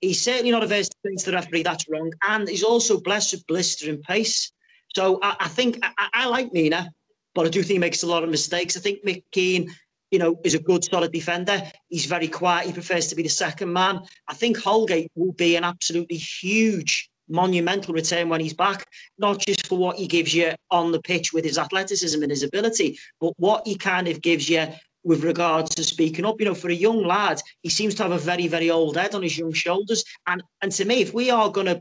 [0.00, 4.00] He's certainly not averse to the referee that's wrong, and he's also blessed with blistering
[4.02, 4.50] pace.
[4.94, 6.90] So I, I think I, I like Mina
[7.34, 8.76] but I do think he makes a lot of mistakes.
[8.76, 9.70] I think Mick Keane,
[10.10, 11.62] you know, is a good, solid defender.
[11.88, 12.66] He's very quiet.
[12.66, 14.00] He prefers to be the second man.
[14.28, 18.84] I think Holgate will be an absolutely huge monumental return when he's back,
[19.18, 22.42] not just for what he gives you on the pitch with his athleticism and his
[22.42, 24.66] ability, but what he kind of gives you
[25.04, 26.40] with regards to speaking up.
[26.40, 29.14] You know, for a young lad, he seems to have a very, very old head
[29.14, 30.04] on his young shoulders.
[30.26, 31.80] And and to me, if we are going to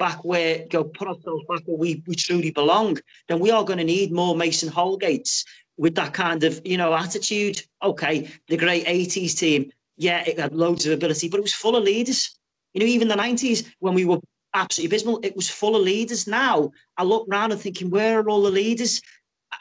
[0.00, 3.78] back where go put ourselves back where we, we truly belong, then we are going
[3.78, 5.44] to need more Mason Holgates
[5.76, 7.62] with that kind of you know attitude.
[7.82, 11.76] Okay, the great '80s team, yeah, it had loads of ability, but it was full
[11.76, 12.36] of leaders.
[12.74, 14.18] You know, even the '90s when we were
[14.54, 16.26] absolutely abysmal, it was full of leaders.
[16.26, 19.00] Now I look around and thinking, where are all the leaders?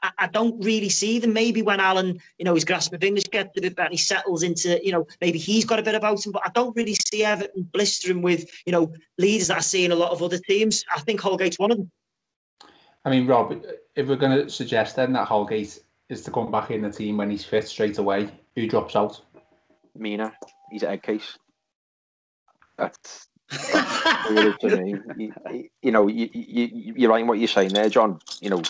[0.03, 1.33] I, I, don't really see them.
[1.33, 4.43] Maybe when Allan, you know, his grasp of English gets a bit better, he settles
[4.43, 6.31] into, you know, maybe he's got a bit about him.
[6.31, 9.91] But I don't really see Everton blistering with, you know, leaders that I see in
[9.91, 10.83] a lot of other teams.
[10.93, 11.91] I think Holgate's one of them.
[13.05, 13.63] I mean, Rob,
[13.95, 17.17] if we're going to suggest then that Holgate is to come back in the team
[17.17, 19.21] when he's fit straight away, who drops out?
[19.95, 20.33] Mina.
[20.71, 21.37] He's an egg case.
[22.77, 24.95] That's to me.
[25.17, 28.19] You, you know, you, you, you're right in what you're saying there, John.
[28.41, 28.61] You know,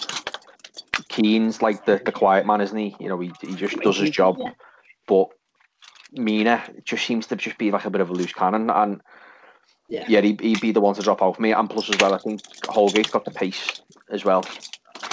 [1.19, 2.95] Keane's like the, the quiet man, isn't he?
[2.99, 4.37] You know, he, he just does his job.
[5.07, 5.27] But
[6.13, 8.69] Mina just seems to just be like a bit of a loose cannon.
[8.69, 9.01] And
[9.89, 11.51] yeah, yeah he, he'd be the one to drop out for me.
[11.51, 14.45] And plus, as well, I think Holgate's got the pace as well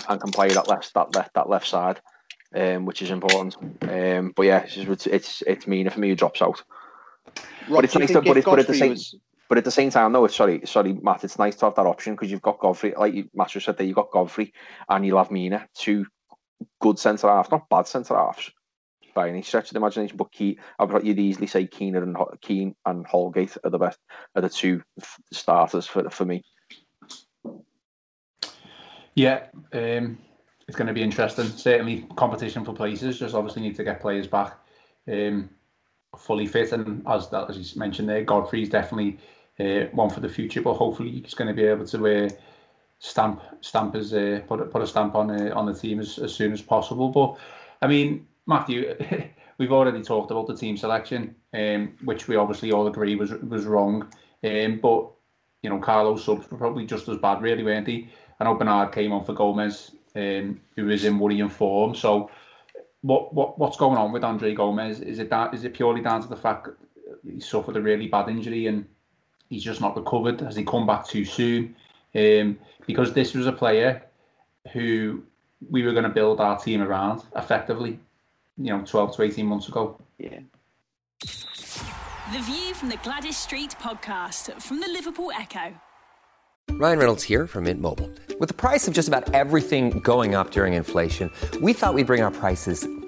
[0.08, 2.00] and can play that left that left that left side,
[2.54, 3.56] um, which is important.
[3.82, 6.62] Um, but yeah, it's it's, it's Mina for me who drops out.
[7.68, 9.16] Rob, but it's nice to, but, it's, but at the same was...
[9.48, 12.14] but at the same time, no, sorry, sorry, Matt, it's nice to have that option
[12.14, 14.52] because you've got Godfrey, like Master said there, you've got Godfrey
[14.88, 16.06] and you'll have Mina, two
[16.80, 18.50] good centre halves, not bad centre halves
[19.14, 22.16] by any stretch of the imagination, but Key, I would you'd easily say Keener and
[22.42, 23.98] Keane and Holgate are the best,
[24.36, 24.82] are the two
[25.32, 26.44] starters for for me.
[29.14, 30.18] Yeah, um,
[30.68, 31.46] it's going to be interesting.
[31.46, 33.18] Certainly, competition for places.
[33.18, 34.58] Just obviously need to get players back
[35.10, 35.48] um,
[36.18, 39.18] fully fit, and as that as you mentioned there, Godfrey's definitely
[39.60, 40.62] uh, one for the future.
[40.62, 42.28] But hopefully, he's going to be able to uh,
[42.98, 46.34] stamp stamp his uh, put put a stamp on uh, on the team as, as
[46.34, 47.08] soon as possible.
[47.08, 47.36] But
[47.82, 48.94] I mean, Matthew,
[49.58, 53.64] we've already talked about the team selection, um, which we obviously all agree was was
[53.64, 54.12] wrong.
[54.44, 55.10] Um, but
[55.62, 58.08] you know, Carlos subs were probably just as bad, really, weren't he?
[58.38, 61.94] I know Bernard came on for Gomes, um, who is in worrying form.
[61.94, 62.30] So,
[63.02, 65.00] what what what's going on with Andre Gomes?
[65.00, 66.68] Is it that is it purely down to the fact
[67.24, 68.86] he suffered a really bad injury and
[69.48, 70.40] he's just not recovered?
[70.40, 71.74] Has he come back too soon?
[72.14, 74.02] Um, because this was a player
[74.72, 75.22] who
[75.70, 77.98] we were going to build our team around effectively,
[78.58, 79.98] you know, 12 to 18 months ago.
[80.18, 80.40] Yeah.
[82.32, 85.74] The View from the Gladys Street podcast from the Liverpool Echo.
[86.72, 88.10] Ryan Reynolds here from Mint Mobile.
[88.38, 91.30] With the price of just about everything going up during inflation,
[91.62, 92.86] we thought we'd bring our prices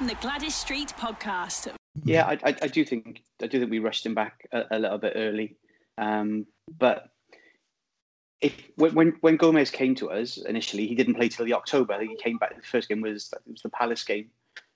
[0.00, 1.70] from the Gladys Street podcast.
[2.04, 4.78] Yeah, I, I, I do think I do think we rushed him back a, a
[4.78, 5.58] little bit early,
[5.98, 6.46] um,
[6.78, 7.10] but
[8.40, 12.00] if when when Gomes came to us initially, he didn't play till the October.
[12.00, 12.56] He came back.
[12.56, 14.30] The first game was it was the Palace game,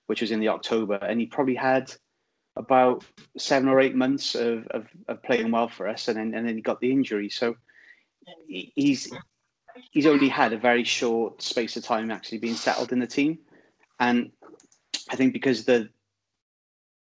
[0.05, 1.91] which was in the October, and he probably had
[2.55, 3.03] about
[3.35, 6.55] seven or eight months of, of, of playing well for us, and then and then
[6.55, 7.31] he got the injury.
[7.31, 7.55] So
[8.47, 9.11] he's
[9.89, 13.39] he's only had a very short space of time actually being settled in the team,
[13.99, 14.29] and
[15.09, 15.89] I think because the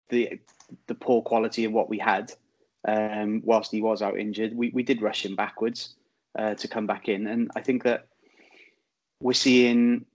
[0.09, 0.41] the
[0.87, 2.33] the poor quality of what we had
[2.87, 5.95] um, whilst he was out injured, we, we did rush him backwards
[6.39, 8.07] uh, to come back in, and I think that
[9.21, 10.07] we're seeing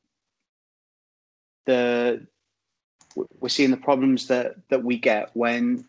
[1.65, 2.25] the
[3.15, 5.85] we're seeing the problems that that we get when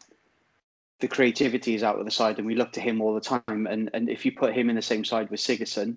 [1.00, 3.66] the creativity is out of the side, and we look to him all the time.
[3.66, 5.96] And and if you put him in the same side with Sigurdsson,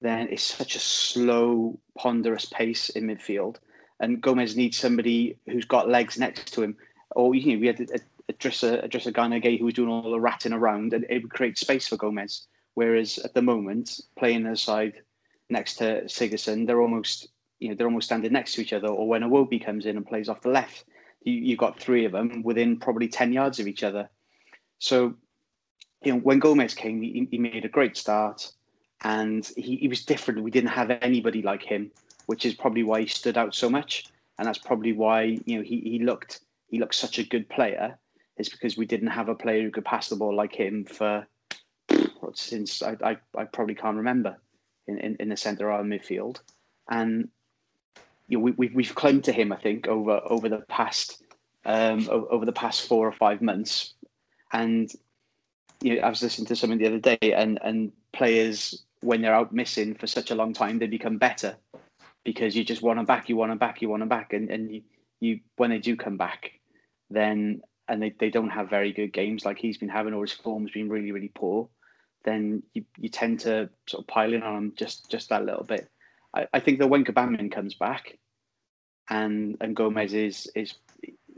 [0.00, 3.56] then it's such a slow, ponderous pace in midfield.
[4.02, 6.76] And Gomes needs somebody who's got legs next to him
[7.14, 10.10] or you know, we had a, a Idrissa, Idrissa Gana Gueye who was doing all
[10.10, 12.46] the ratting around, and it would create space for Gomes.
[12.74, 15.02] Whereas at the moment, playing aside
[15.50, 18.88] next to Sigurdsson, they're almost you know they're almost standing next to each other.
[18.88, 20.84] Or when a Iwobi comes in and plays off the left,
[21.22, 24.08] you you got three of them within probably ten yards of each other.
[24.78, 25.14] So
[26.02, 28.52] you know when Gomes came, he, he made a great start,
[29.02, 30.42] and he, he was different.
[30.42, 31.90] We didn't have anybody like him,
[32.26, 34.06] which is probably why he stood out so much,
[34.38, 37.98] and that's probably why you know he he looked he looks such a good player
[38.38, 41.26] is because we didn't have a player who could pass the ball like him for
[42.34, 44.38] since I, I, I probably can't remember
[44.86, 46.40] in, in, in the centre of our midfield.
[46.88, 47.28] And
[48.28, 49.52] you know, we, we've we've clung to him.
[49.52, 51.22] I think over over the past
[51.64, 53.94] um, over the past four or five months,
[54.52, 54.90] and
[55.82, 59.34] you know, I was listening to something the other day, and and players when they're
[59.34, 61.56] out missing for such a long time, they become better
[62.24, 64.50] because you just want them back, you want them back, you want them back, and
[64.50, 64.82] and you
[65.20, 66.52] you when they do come back,
[67.10, 70.32] then and they, they don't have very good games like he's been having, or his
[70.32, 71.68] form's been really really poor,
[72.24, 75.64] then you, you tend to sort of pile in on him just just that little
[75.64, 75.88] bit.
[76.34, 78.18] I, I think that when Gbamin comes back,
[79.08, 80.74] and and Gomes is is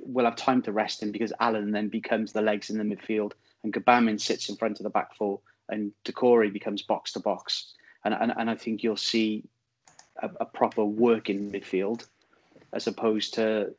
[0.07, 3.33] will have time to rest him because Allan then becomes the legs in the midfield
[3.63, 7.73] and Gbamin sits in front of the back four and Doucouré becomes box to box.
[8.05, 9.45] And, and, and I think you'll see
[10.23, 12.07] a, a proper working midfield
[12.73, 13.75] as opposed to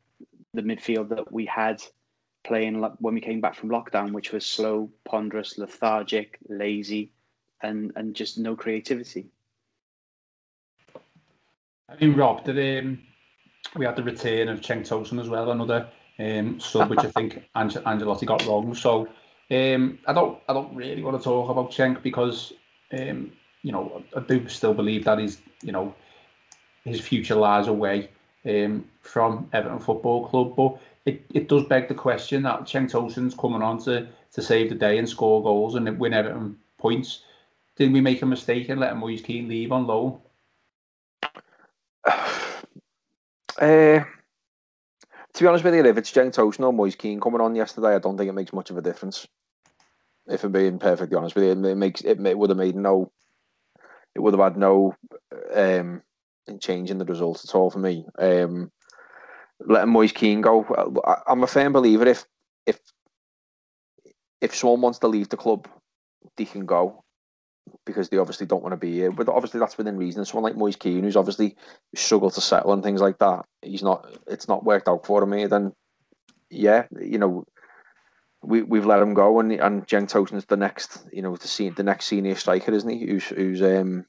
[0.53, 1.81] the midfield that we had
[2.43, 7.11] playing when we came back from lockdown, which was slow, ponderous, lethargic, lazy,
[7.61, 9.27] and and just no creativity.
[11.89, 12.99] I mean, Rob, did um,
[13.75, 15.87] we had the return of Cenk Tosun as well, another
[16.19, 18.73] um, sub which I think Ange- Ancelotti got wrong.
[18.73, 19.07] So
[19.51, 22.53] um, I don't I don't really want to talk about Cenk because
[22.93, 25.93] um, you know I do still believe that he's you know
[26.85, 28.09] his future lies away
[28.45, 30.55] um, from Everton Football Club.
[30.55, 34.69] But it, it does beg the question that Cenk Tosun's coming on to to save
[34.69, 37.23] the day and score goals and win Everton points.
[37.75, 40.19] Did we make a mistake in letting Moise Kean leave on loan?
[42.05, 42.05] Uh,
[43.59, 44.05] to
[45.39, 47.99] be honest with you, if it's Cenk Tosun or Moise Kean coming on yesterday, I
[47.99, 49.27] don't think it makes much of a difference.
[50.27, 53.11] If I'm being perfectly honest with you, it makes it, it would have made no,
[54.15, 54.95] it would have had no
[55.53, 56.01] um,
[56.47, 58.05] in the results at all for me.
[58.17, 58.71] Um,
[59.59, 60.65] letting Moise Kean go,
[61.05, 62.25] I, I'm a firm believer if
[62.65, 62.79] if
[64.41, 65.67] if someone wants to leave the club,
[66.37, 67.03] they can go
[67.85, 69.11] because they obviously don't want to be here.
[69.11, 70.25] But obviously that's within reason.
[70.25, 71.55] Someone like Moise Kean, who's obviously
[71.95, 74.17] struggled to settle and things like that, he's not.
[74.27, 75.49] It's not worked out for him.
[75.49, 75.73] Then,
[76.49, 77.45] yeah, you know,
[78.43, 81.83] we we've let him go, and and Cenk Tosun's the next, you know, the the
[81.83, 83.05] next senior striker, isn't he?
[83.05, 84.05] Who's who's um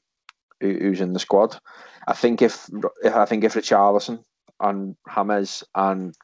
[0.59, 1.59] who's in the squad.
[2.07, 2.69] I think if
[3.03, 4.23] I think if Richarlison
[4.61, 6.15] and James and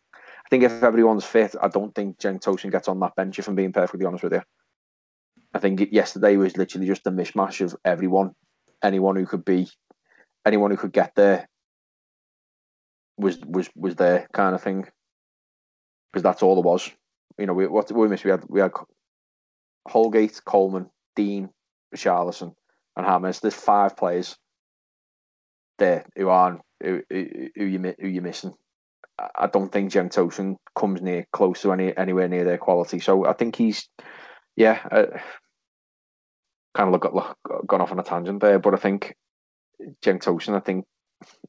[0.46, 3.38] I think if everyone's fit, I don't think Cenk Tosun gets on that bench.
[3.38, 4.42] If I'm being perfectly honest with you.
[5.54, 8.34] I think yesterday was literally just a mishmash of everyone,
[8.82, 9.70] anyone who could be,
[10.46, 11.48] anyone who could get there
[13.18, 14.88] was was was there kind of thing.
[16.12, 16.90] Because that's all there was.
[17.38, 18.24] You know, we what we missed.
[18.24, 18.72] We had we had
[19.88, 21.50] Holgate, Coleman, Digne,
[21.94, 22.56] Richarlison,
[22.96, 23.42] and James.
[23.42, 24.38] There's five players
[25.84, 28.54] there who aren't who, who, you who you're missing.
[29.20, 33.00] I don't think Cenk Tosun comes near close to any anywhere near their quality.
[33.00, 33.88] So I think he's
[34.56, 34.80] yeah.
[34.92, 35.18] Uh,
[36.74, 39.16] kind of got, look, gone off on a tangent there, but I think
[40.04, 40.86] Cenk Tosun, I think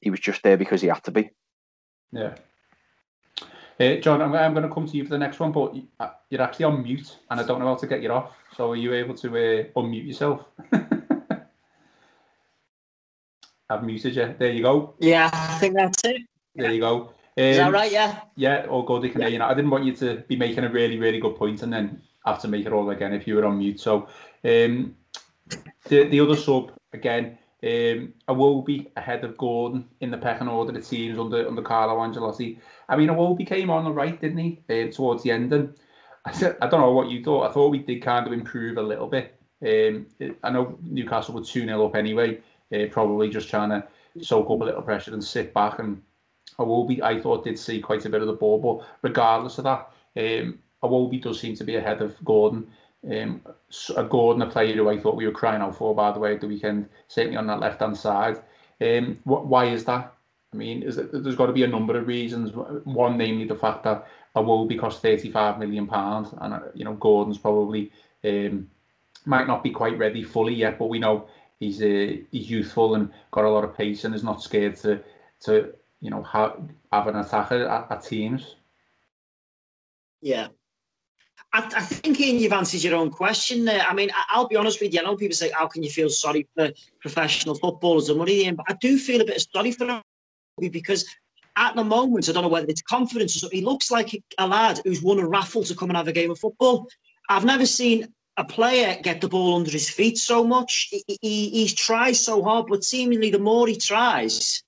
[0.01, 1.31] he was just there because he had to be.
[2.13, 2.35] Yeah.
[3.81, 6.11] Uh, John, I'm, I'm going to come to you for the next one, but uh,
[6.31, 8.33] you're actually on mute, and I don't know how to get you off.
[8.55, 10.45] So are you able to uh, unmute yourself?
[13.71, 14.35] I've muted you.
[14.39, 14.95] There you go.
[14.99, 16.23] Yeah, I think that's it.
[16.55, 17.11] There you go.
[17.37, 17.91] Um, Is that um, right?
[17.91, 18.21] Yeah.
[18.37, 19.11] Yeah, all good.
[19.11, 19.29] Can yeah.
[19.29, 19.43] you.
[19.43, 22.41] I didn't want you to be making a really, really good point and then have
[22.43, 23.81] to make it all again if you were on mute.
[23.81, 24.09] So
[24.45, 24.95] um,
[25.85, 30.77] the the other sub again, um, Iwobi ahead of Gordon in the pecking order.
[30.77, 32.59] It seems under under Carlo Ancelotti.
[32.89, 34.63] I mean, Iwobi came on the right, didn't he?
[34.69, 35.75] Uh, towards the end, and
[36.25, 37.51] I said, I don't know what you thought.
[37.51, 39.39] I thought we did kind of improve a little bit.
[39.63, 40.07] Um,
[40.43, 42.41] I know Newcastle were two 0 up anyway.
[42.75, 43.87] Uh, probably just trying to
[44.21, 45.79] soak up a little pressure and sit back.
[45.79, 46.03] And
[46.59, 49.91] Iwobi, I thought, did see quite a bit of the ball, but regardless of that,
[50.17, 52.67] um, Iwobi does seem to be ahead of Gordon.
[53.11, 53.43] Um,
[53.97, 56.35] a Gordon, a player who I thought we were crying out for, by the way,
[56.35, 58.43] at the weekend, certainly on that left hand side.
[58.81, 60.15] Um, wh- why is that?
[60.53, 62.53] I mean, is it, there's got to be a number of reasons.
[62.85, 64.07] One, namely, the fact that
[64.37, 67.91] Iwobi cost 35 million pounds, and uh, you know Gordon's probably
[68.25, 68.71] um,
[69.27, 71.27] might not be quite ready fully yet, but we know
[71.65, 75.01] he's uh, he's youthful and got a lot of pace and is not scared to
[75.45, 76.61] to you know have,
[76.93, 78.57] have an attacker at, at teams.
[80.21, 80.49] Yeah,
[81.53, 83.83] I, think Ian, you've answered your own question there.
[83.83, 85.01] I mean, I, will be honest with you.
[85.01, 88.67] I know people say, "How can you feel sorry for professional footballers and money?" But
[88.69, 90.03] I do feel a bit sorry for him
[90.71, 91.07] because
[91.57, 93.61] at the moment, I don't know whether it's confidence or something.
[93.61, 96.31] He looks like a lad who's won a raffle to come and have a game
[96.31, 96.89] of football.
[97.29, 100.89] I've never seen a player get the ball under his feet so much.
[100.91, 104.63] He, he, he tries so hard, but seemingly the more he tries,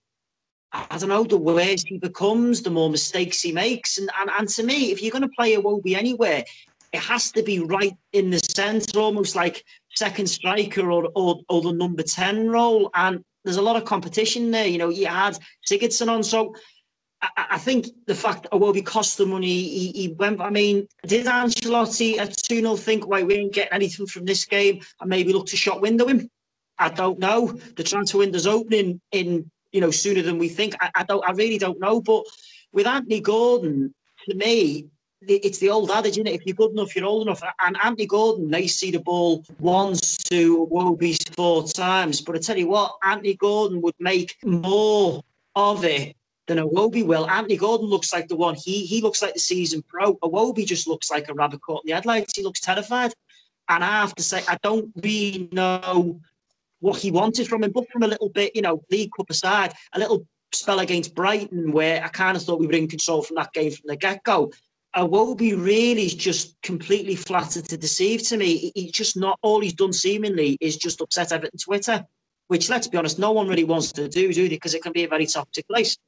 [0.72, 3.98] I don't know, the worse he becomes, the more mistakes he makes.
[3.98, 6.44] And, and, and to me, if you're going to play Iwobi anywhere,
[6.92, 9.64] it has to be right in the centre, almost like
[9.94, 12.90] second striker or, or, or the number 10 role.
[12.94, 14.66] And there's a lot of competition there.
[14.66, 15.38] You know, you had
[15.68, 16.54] Sigurdsson on, so
[17.36, 20.40] I, think the fact that Iwobi cost the money, he, he, went.
[20.40, 24.44] I mean, did Ancelotti at 2 0 think, wait, we ain't getting anything from this
[24.44, 26.30] game and maybe look to shot window him?
[26.78, 27.58] I don't know.
[27.76, 30.74] The transfer window's opening in, you know, sooner than we think.
[30.80, 32.00] I, I don't, I really don't know.
[32.00, 32.24] But
[32.72, 33.94] with Anthony Gordon,
[34.28, 34.88] to me,
[35.22, 36.34] it's the old adage, isn't it?
[36.34, 37.42] If you're good enough, you're old enough.
[37.60, 42.20] And Anthony Gordon, they see the ball once to Iwobi's four times.
[42.20, 45.22] But I tell you what, Anthony Gordon would make more
[45.54, 46.15] of it
[46.46, 47.28] than Iwobi will.
[47.28, 48.54] Anthony Gordon looks like the one.
[48.54, 50.14] He he looks like the season pro.
[50.16, 52.36] Iwobi just looks like a rabbit caught in the headlights.
[52.36, 53.12] He looks terrified.
[53.68, 56.20] And I have to say, I don't really know
[56.80, 59.74] what he wanted from him, but from a little bit, you know, League Cup aside,
[59.92, 63.36] a little spell against Brighton where I kind of thought we were in control from
[63.36, 64.52] that game from the get go.
[64.94, 68.72] Iwobi really just completely flattered to deceive to me.
[68.74, 72.06] He's just not all he's done seemingly is just upset Everton Twitter,
[72.48, 74.48] which let's be honest, no one really wants to do, do they?
[74.48, 75.98] Because it can be a very toxic place.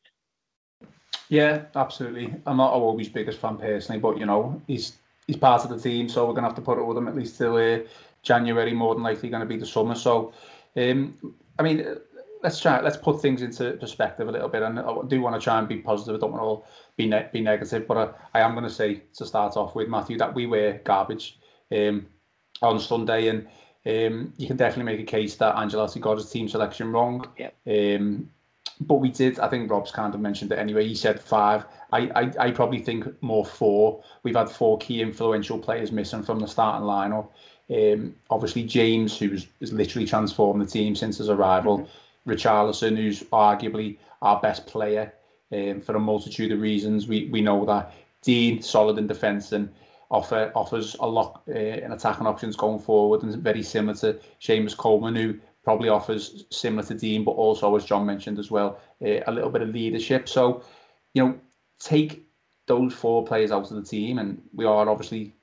[1.29, 2.35] Yeah, absolutely.
[2.47, 6.09] I'm not Iwobi's biggest fan personally, but you know, he's he's part of the team,
[6.09, 7.81] so we're gonna have to put it with him at least till uh,
[8.23, 9.95] January, more than likely going to be the summer.
[9.95, 10.33] So,
[10.77, 11.85] um, I mean,
[12.43, 15.41] let's try let's put things into perspective a little bit and I do want to
[15.41, 16.67] try and be positive I don't want to all
[16.97, 19.89] be ne- be negative but I, I am going to say to start off with
[19.89, 21.39] Matthew that we were garbage
[21.73, 22.07] um,
[22.63, 23.49] on Sunday and
[23.87, 27.55] um, you can definitely make a case that Ancelotti got his team selection wrong yep.
[27.67, 28.31] um,
[28.81, 30.87] but we did I think Rob's kind of mentioned it anyway.
[30.87, 31.65] He said five.
[31.93, 34.03] I, I, I probably think more four.
[34.23, 37.29] We've had four key influential players missing from the starting lineup.
[37.71, 41.79] Um, obviously James who's has literally transformed the team since his arrival.
[41.79, 42.31] Mm-hmm.
[42.31, 45.13] Richarlison, who's arguably our best player
[45.53, 47.09] um, for a multitude of reasons.
[47.09, 47.95] We we know that.
[48.23, 49.69] Digne solid in defence and
[50.11, 54.77] offer offers a lot uh, in attacking options going forward, and very similar to Seamus
[54.77, 59.21] Coleman, who probably offers similar to Digne, but also as John mentioned as well, uh,
[59.27, 60.29] a little bit of leadership.
[60.29, 60.63] So,
[61.15, 61.39] you know,
[61.79, 62.27] take
[62.67, 65.35] those four players out of the team, and we are obviously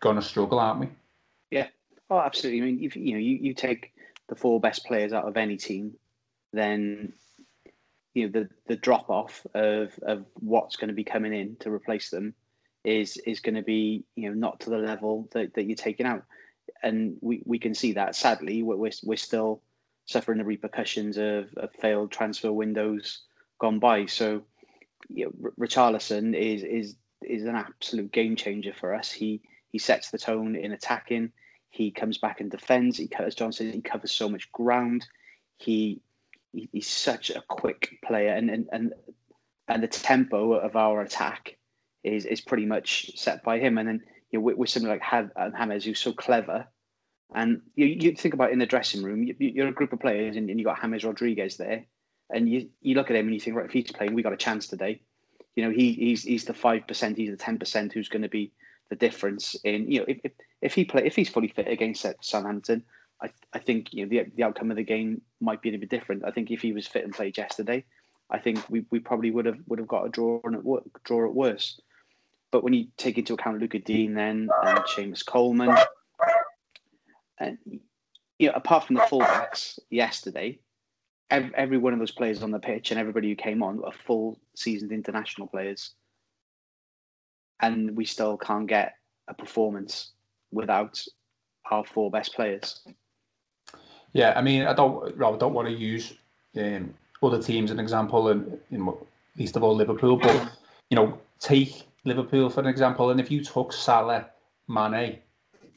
[0.00, 0.88] going to struggle, aren't we?
[1.50, 1.68] Yeah.
[2.10, 2.62] Oh, absolutely.
[2.62, 3.92] I mean, if, you know, you, you take
[4.28, 5.94] the four best players out of any team,
[6.52, 7.12] then
[8.14, 11.70] you know the the drop off of of what's going to be coming in to
[11.70, 12.34] replace them
[12.82, 16.06] is is going to be you know not to the level that, that you're taking
[16.06, 16.24] out
[16.82, 19.62] and we, we can see that sadly we're, we're still
[20.06, 23.22] suffering the repercussions of, of failed transfer windows
[23.58, 24.06] gone by.
[24.06, 24.42] So
[25.08, 29.10] you know, Richarlison is is is an absolute game changer for us.
[29.10, 31.32] He he sets the tone in attacking.
[31.70, 32.96] He comes back and defends.
[32.96, 35.06] He as John said he covers so much ground.
[35.58, 36.00] He
[36.52, 38.92] he's such a quick player, and and and
[39.68, 41.56] and the tempo of our attack
[42.04, 43.78] is is pretty much set by him.
[43.78, 46.66] And then you know, with, with something like uh, James, who's so clever,
[47.34, 50.36] and you, you think about in the dressing room, you, are a group of players,
[50.36, 51.84] and, and you got James Rodriguez there,
[52.30, 54.32] and you you look at him and you think, right, if he's playing, we got
[54.32, 55.00] a chance today.
[55.54, 58.28] You know, he he's he's the five percent, he's the ten percent who's going to
[58.28, 58.52] be
[58.88, 62.06] the difference in you know if, if, if he play if he's fully fit against
[62.20, 62.84] Southampton,
[63.20, 65.90] I, I think you know the, the outcome of the game might be a bit
[65.90, 66.24] different.
[66.24, 67.84] I think if he was fit and played yesterday,
[68.30, 70.62] I think we, we probably would have would have got a draw and
[71.04, 71.82] draw at worst.
[72.56, 75.76] But when you take into account Lucas Digne then and Seamus Coleman,
[77.38, 77.58] and
[78.38, 80.58] you know apart from the fullbacks yesterday,
[81.30, 83.92] every, every one of those players on the pitch and everybody who came on are
[83.92, 85.90] full seasoned international players,
[87.60, 88.94] and we still can't get
[89.28, 90.12] a performance
[90.50, 91.04] without
[91.70, 92.80] our four best players.
[94.14, 96.14] Yeah, I mean, I don't, I don't want to use
[96.56, 100.16] um, other teams as an example, and you know, least of all Liverpool.
[100.16, 100.52] But
[100.88, 104.26] you know, take Liverpool for an example, and if you took Salah,
[104.68, 105.18] Mane,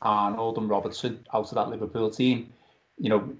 [0.01, 2.51] Arnold, and Robertson out of that Liverpool team,
[2.97, 3.33] you know,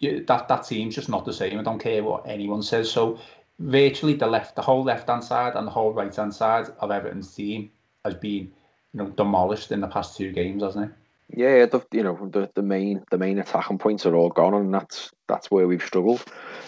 [0.00, 1.58] that that team's just not the same.
[1.58, 2.90] I don't care what anyone says.
[2.90, 3.18] So
[3.58, 6.90] virtually the left, the whole left hand side and the whole right hand side of
[6.90, 7.70] Everton's team
[8.04, 8.50] has been,
[8.92, 10.96] you know, demolished in the past two games, hasn't it?
[11.32, 14.74] Yeah, the, you know the, the main the main attacking points are all gone, and
[14.74, 16.24] that's that's where we've struggled.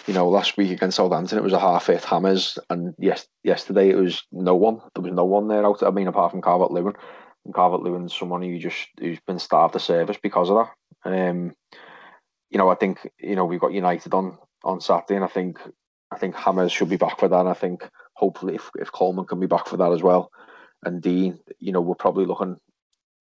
[0.07, 3.91] You know, last week against Southampton, it was a half fit James, and yes, yesterday
[3.91, 4.81] it was no one.
[4.95, 5.83] There was no one there out.
[5.83, 6.95] I mean, apart from Calvert Lewin,
[7.45, 10.67] and Calvert Lewin's someone who just who's been starved of service because of
[11.05, 11.11] that.
[11.11, 11.55] Um,
[12.51, 15.59] you know, I think you know we've got United on on Saturday, and I think
[16.13, 17.41] I think James should be back for that.
[17.41, 20.31] And I think hopefully if, if Coleman can be back for that as well,
[20.85, 22.59] and Digne, you know, we're probably looking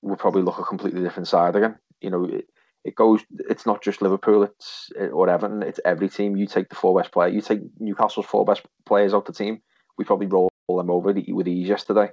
[0.02, 1.76] will probably look a completely different side again.
[2.02, 2.46] You know, it,
[2.84, 3.22] it goes.
[3.50, 4.44] It's not just Liverpool.
[4.44, 5.64] It's or Everton.
[5.64, 6.36] It's every team.
[6.36, 7.30] You take the four best player.
[7.30, 9.62] You take Newcastle's four best players out the team.
[9.98, 12.10] We probably roll them over with ease yesterday.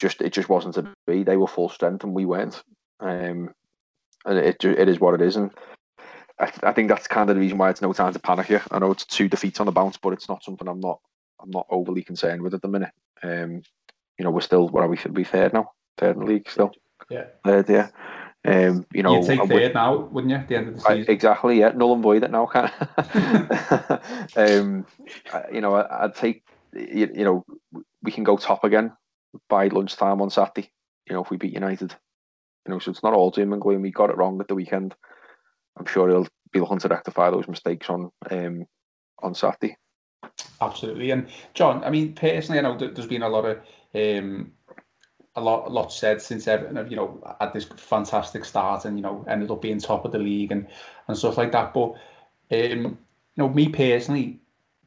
[0.00, 1.24] Just it just wasn't to be.
[1.24, 2.62] They were full strength and we weren't.
[3.00, 3.50] Um,
[4.24, 5.36] and it it is what it is.
[5.36, 5.50] And
[6.38, 8.62] I, I think that's kind of the reason why it's no time to panic here.
[8.70, 11.00] I know it's two defeats on the bounce, but it's not something I'm not
[11.40, 12.92] I'm not overly concerned with at the minute.
[13.22, 13.62] Um,
[14.18, 14.96] you know, we're still what are we?
[14.96, 16.72] Should be third now, third in the league still.
[17.10, 17.68] Yeah, third.
[17.68, 17.88] Yeah.
[18.44, 20.36] Um, you know, you'd take third now, wouldn't you?
[20.36, 21.60] At the end of the season, I, exactly.
[21.60, 22.46] Yeah, null and void it now.
[22.46, 22.70] Can
[24.36, 24.86] um,
[25.52, 26.44] you know, I, would take.
[26.74, 27.44] You, you know,
[28.02, 28.92] we can go top again
[29.48, 30.70] by lunchtime on Saturday.
[31.08, 31.94] You know, if we beat United.
[32.66, 33.82] You know, so it's not all doom and gloom.
[33.82, 34.94] We got it wrong at the weekend.
[35.76, 38.66] I'm sure he'll be looking to rectify those mistakes on um,
[39.22, 39.76] on Saturday.
[40.60, 43.58] Absolutely, and John, I mean personally, I know there's been a lot of
[43.94, 44.52] um,
[45.36, 49.02] a lot, a lot said since Everton you know had this fantastic start and you
[49.02, 50.66] know ended up being top of the league and
[51.08, 51.72] and stuff like that.
[51.72, 51.94] But
[52.52, 52.98] um,
[53.34, 54.40] you know, me personally,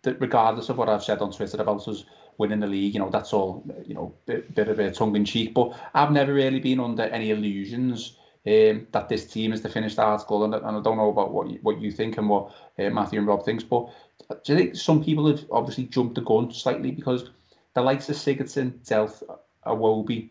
[0.03, 2.05] that regardless of what I've said on Twitter about us
[2.37, 5.25] winning the league, you know, that's all you know, bit, bit of a tongue in
[5.25, 5.53] cheek.
[5.53, 9.97] But I've never really been under any illusions um, that this team is the finished
[9.97, 12.89] article, and, and I don't know about what you, what you think and what uh,
[12.91, 13.89] Matthew and Rob thinks, but
[14.43, 17.31] do you think some people have obviously jumped the gun slightly because
[17.73, 19.23] the likes of Sigurdsson, Delph,
[19.65, 20.29] Iwobi,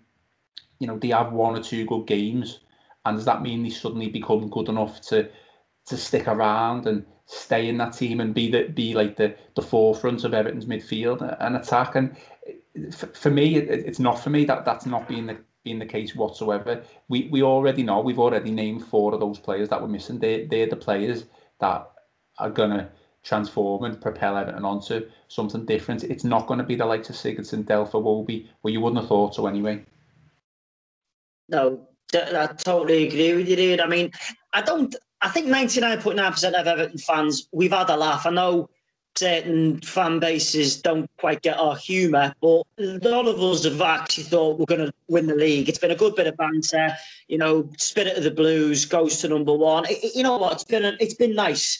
[0.85, 2.61] you know, they have one or two good games,
[3.07, 5.31] and does that mean they suddenly become good enough to
[5.87, 9.63] to stick around and stay in that team and be the be like the the
[9.63, 11.95] forefront of Everton's midfield and attack?
[11.95, 12.15] And
[12.93, 16.15] for, me, it, it's not for me that that's not being the being the case
[16.15, 16.83] whatsoever.
[17.09, 20.19] We we already know we've already named four of those players that were missing.
[20.19, 21.25] They they're the players
[21.61, 21.91] that
[22.39, 22.91] are gonna
[23.23, 26.05] transform and propel Everton onto something different.
[26.05, 28.49] It's not going to be the likes of Sigurdsson, Delph, Iwobi.
[28.63, 29.83] Well, you wouldn't have thought so anyway.
[31.49, 33.81] No, I totally agree with you, dude.
[33.81, 34.11] I mean,
[34.53, 34.95] I don't.
[35.21, 38.27] I think ninety nine point nine percent of Everton fans we've had a laugh.
[38.27, 38.69] I know
[39.17, 44.25] certain fan bases don't quite get our humour, but a lot of us have actually
[44.25, 45.69] thought we're going to win the league.
[45.69, 46.97] It's been a good bit of banter.
[47.29, 49.85] You know, Spirit of the Blues goes to number one.
[49.89, 50.55] It, you know what?
[50.55, 51.79] It's been a, it's been nice.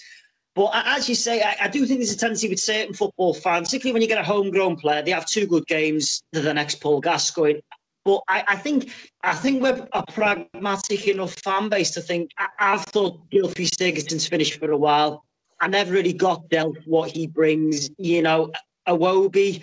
[0.55, 3.69] But as you say, I, I, do think there's a tendency with certain football fans,
[3.69, 7.01] particularly when you get a homegrown player, they have two good games the next Paul
[7.01, 7.59] Gascoigne.
[8.05, 8.93] But I, I, think
[9.23, 14.27] I think we're a pragmatic enough fan base to think I, have thought Gylfi Sigurdsson's
[14.27, 15.25] finished for a while.
[15.61, 17.89] I never really got dealt what he brings.
[17.97, 18.53] You know,
[18.87, 19.63] Iwobi,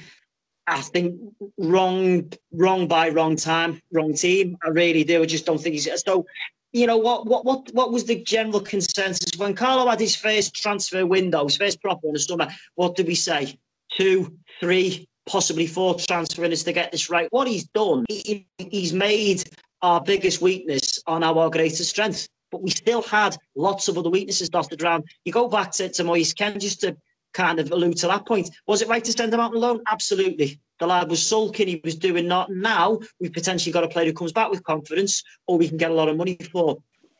[0.65, 1.19] I think
[1.57, 4.57] wrong, wrong by wrong time, wrong team.
[4.65, 5.21] I really do.
[5.21, 6.25] I just don't think he's so.
[6.73, 7.27] You know what?
[7.27, 7.45] What?
[7.45, 7.69] What?
[7.73, 12.07] What was the general consensus when Carlo had his first transfer window, his first proper
[12.07, 12.47] in the summer?
[12.75, 13.59] What did we say?
[13.91, 17.27] Two, three, possibly four transfer winners to get this right.
[17.31, 19.43] What he's done, he, he's made
[19.81, 24.49] our biggest weakness on our greatest strength but we still had lots of other weaknesses
[24.49, 25.05] dotted around.
[25.25, 26.95] You go back to, to Moise Kean just to
[27.33, 28.49] kind of allude to that point.
[28.67, 29.81] Was it right to send him out on loan?
[29.87, 30.59] Absolutely.
[30.79, 32.51] The lad was sulking, he was doing not.
[32.51, 35.91] Now we've potentially got a player who comes back with confidence or we can get
[35.91, 36.77] a lot of money for.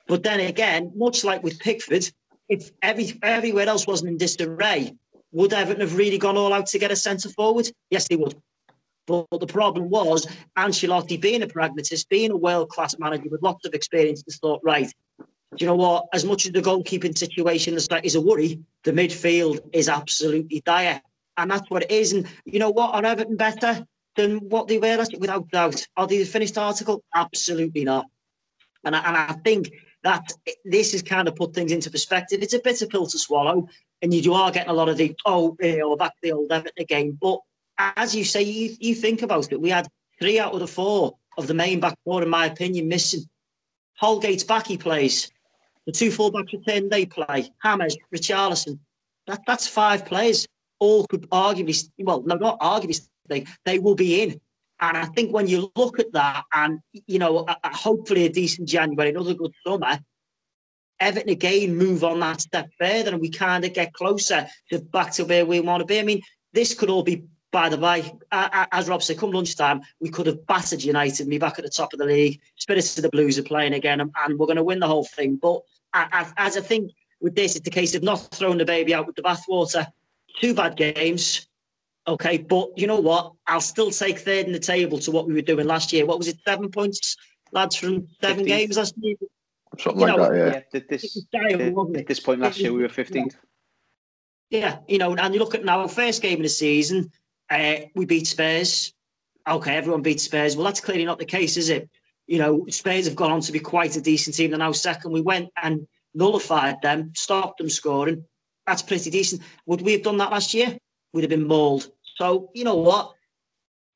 [0.07, 2.11] But then again, much like with Pickford,
[2.49, 4.93] if every, everywhere else wasn't in disarray,
[5.31, 7.71] would Everton have really gone all out to get a centre forward?
[7.89, 8.35] Yes, they would.
[9.07, 10.27] But the problem was
[10.57, 14.61] Ancelotti being a pragmatist, being a world class manager with lots of experience, just thought,
[14.63, 14.91] right,
[15.57, 16.05] you know what?
[16.13, 21.01] As much as the goalkeeping situation is, is a worry, the midfield is absolutely dire.
[21.37, 22.13] And that's what it is.
[22.13, 22.93] And you know what?
[22.93, 25.85] Are Everton better than what they were last Without doubt.
[25.97, 27.03] Are they the finished article?
[27.15, 28.05] Absolutely not.
[28.83, 29.71] And I, and I think
[30.03, 30.31] that
[30.65, 32.41] this has kind of put things into perspective.
[32.41, 33.67] It's a bitter pill to swallow.
[34.01, 36.51] And you, do are getting a lot of the, oh, you know, back the old
[36.51, 37.17] Everton again.
[37.21, 37.39] But
[37.77, 39.61] as you say, you, you think about it.
[39.61, 39.87] We had
[40.19, 43.23] three out of the four of the main back four, in my opinion, missing.
[44.01, 45.29] Holgate's back, he plays.
[45.85, 47.51] The two fullbacks return, they play.
[47.63, 48.79] James, Richarlison.
[49.27, 50.47] That, that's five players.
[50.79, 54.41] All could arguably, well, no, not arguably, they, they will be in.
[54.79, 59.11] And I think when you look at that and, you know, hopefully a decent January,
[59.11, 59.99] another good summer,
[61.01, 65.11] Everton again move on that step further and we kind of get closer to back
[65.13, 65.99] to where we want to be.
[65.99, 66.21] I mean,
[66.53, 70.45] this could all be by the way, as Rob said, come lunchtime, we could have
[70.47, 72.39] battered United, me back at the top of the league.
[72.55, 75.03] Spirits of the Blues are playing again, and, and we're going to win the whole
[75.03, 75.35] thing.
[75.35, 75.61] But
[75.93, 79.05] as, as I think with this, it's the case of not throwing the baby out
[79.05, 79.85] with the bathwater.
[80.39, 81.47] Two bad games,
[82.07, 83.33] okay, but you know what?
[83.47, 86.05] I'll still take third in the table to what we were doing last year.
[86.05, 86.37] What was it?
[86.47, 87.17] Seven points,
[87.51, 88.47] lads, from seven 15th.
[88.47, 89.15] games last year.
[89.79, 90.61] Something you like know, that, yeah.
[90.73, 93.35] yeah this, dire, at this point last year, we were 15th.
[94.49, 97.09] Yeah, you know, and you look at now, first game of the season,
[97.49, 98.93] uh, we beat Spurs.
[99.47, 100.55] Okay, everyone beat Spurs.
[100.55, 101.89] Well, that's clearly not the case, is it?
[102.27, 104.51] You know, Spurs have gone on to be quite a decent team.
[104.51, 105.11] They're now second.
[105.11, 108.25] We went and nullified them, stopped them scoring.
[108.67, 109.41] That's pretty decent.
[109.65, 110.77] Would we have done that last year?
[111.13, 111.89] We'd have been mauled.
[112.15, 113.13] So, you know what?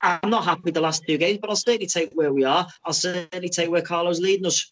[0.02, 2.68] I'm not happy with the last two games, but I'll certainly take where we are.
[2.84, 4.72] I'll certainly take where Carlo's leading us.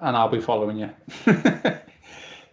[0.00, 0.90] And I'll be following you.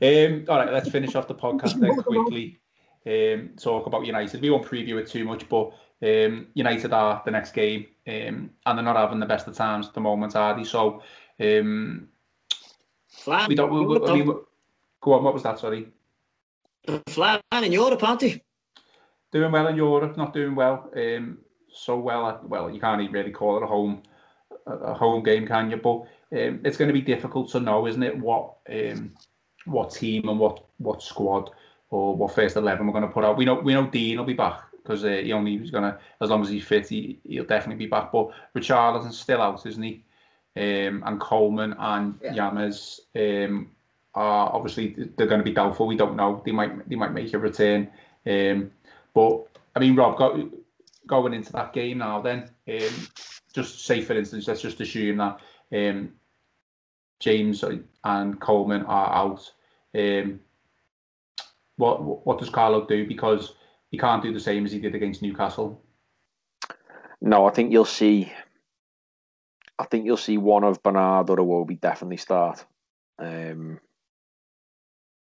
[0.01, 2.59] Um, all right, let's finish off the podcast then quickly.
[3.05, 4.41] Um, talk about United.
[4.41, 5.71] We won't preview it too much, but
[6.03, 9.87] um, United are the next game, um, and they're not having the best of times
[9.87, 10.65] at the moment, are they?
[10.65, 11.01] So,
[11.39, 12.09] um,
[13.47, 13.73] we don't.
[13.73, 14.23] We, we,
[15.01, 15.23] go on.
[15.23, 15.59] What was that?
[15.59, 15.87] Sorry.
[17.07, 18.41] Flat in Europe, aren't they?
[19.31, 20.91] Doing well in Europe, not doing well.
[20.95, 21.39] Um,
[21.73, 24.03] so well, well, you can't even really call it a home
[24.67, 25.77] a home game, can you?
[25.77, 28.17] But um, it's going to be difficult to know, isn't it?
[28.17, 29.13] What um,
[29.65, 31.51] what team and what what squad
[31.89, 33.37] or what first eleven we're going to put out.
[33.37, 35.97] We know we know Digne will be back because uh, he only was going to
[36.21, 38.11] as long as he's fit, he, he'll definitely be back.
[38.11, 40.03] But Richarlison's still out, isn't he?
[40.55, 42.33] Um, and Coleman and yeah.
[42.33, 43.69] James um,
[44.15, 45.87] are obviously they're going to be doubtful.
[45.87, 46.41] We don't know.
[46.43, 47.89] They might they might make a return.
[48.25, 48.71] Um,
[49.13, 50.49] but I mean, Rob, go,
[51.05, 53.07] going into that game now, then um,
[53.53, 55.39] just say for instance, let's just assume that
[55.73, 56.13] um,
[57.19, 57.63] James
[58.03, 59.51] and Coleman are out.
[59.95, 60.39] Um,
[61.77, 63.07] what what does Carlo do?
[63.07, 63.53] Because
[63.89, 65.81] he can't do the same as he did against Newcastle.
[67.21, 68.31] No, I think you'll see.
[69.79, 72.65] I think you'll see one of Bernard or Iwobi definitely start.
[73.19, 73.79] Um,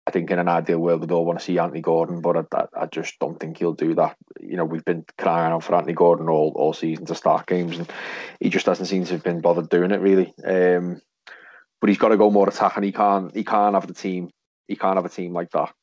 [0.07, 2.65] I think in an ideal world we'd all want to see Anthony Gordon, but I,
[2.73, 4.15] I, just don't think he'll do that.
[4.39, 7.77] You know, we've been crying out for Anthony Gordon all, all season to start games,
[7.77, 7.91] and
[8.39, 10.33] he just doesn't seem to have been bothered doing it really.
[10.45, 11.01] Um,
[11.81, 12.83] but he's got to go more attacking.
[12.83, 14.29] He can't he can't have the team.
[14.69, 15.73] He can't have a team like that,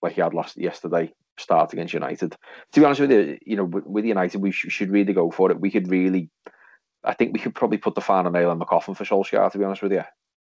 [0.00, 1.12] like he had last yesterday.
[1.36, 2.30] Start against United.
[2.30, 5.32] To be honest with you, you know, with, with United, we sh- should really go
[5.32, 5.60] for it.
[5.60, 6.30] We could really,
[7.02, 9.50] I think we could probably put the final nail in the coffin for Solskjaer.
[9.50, 10.04] To be honest with you,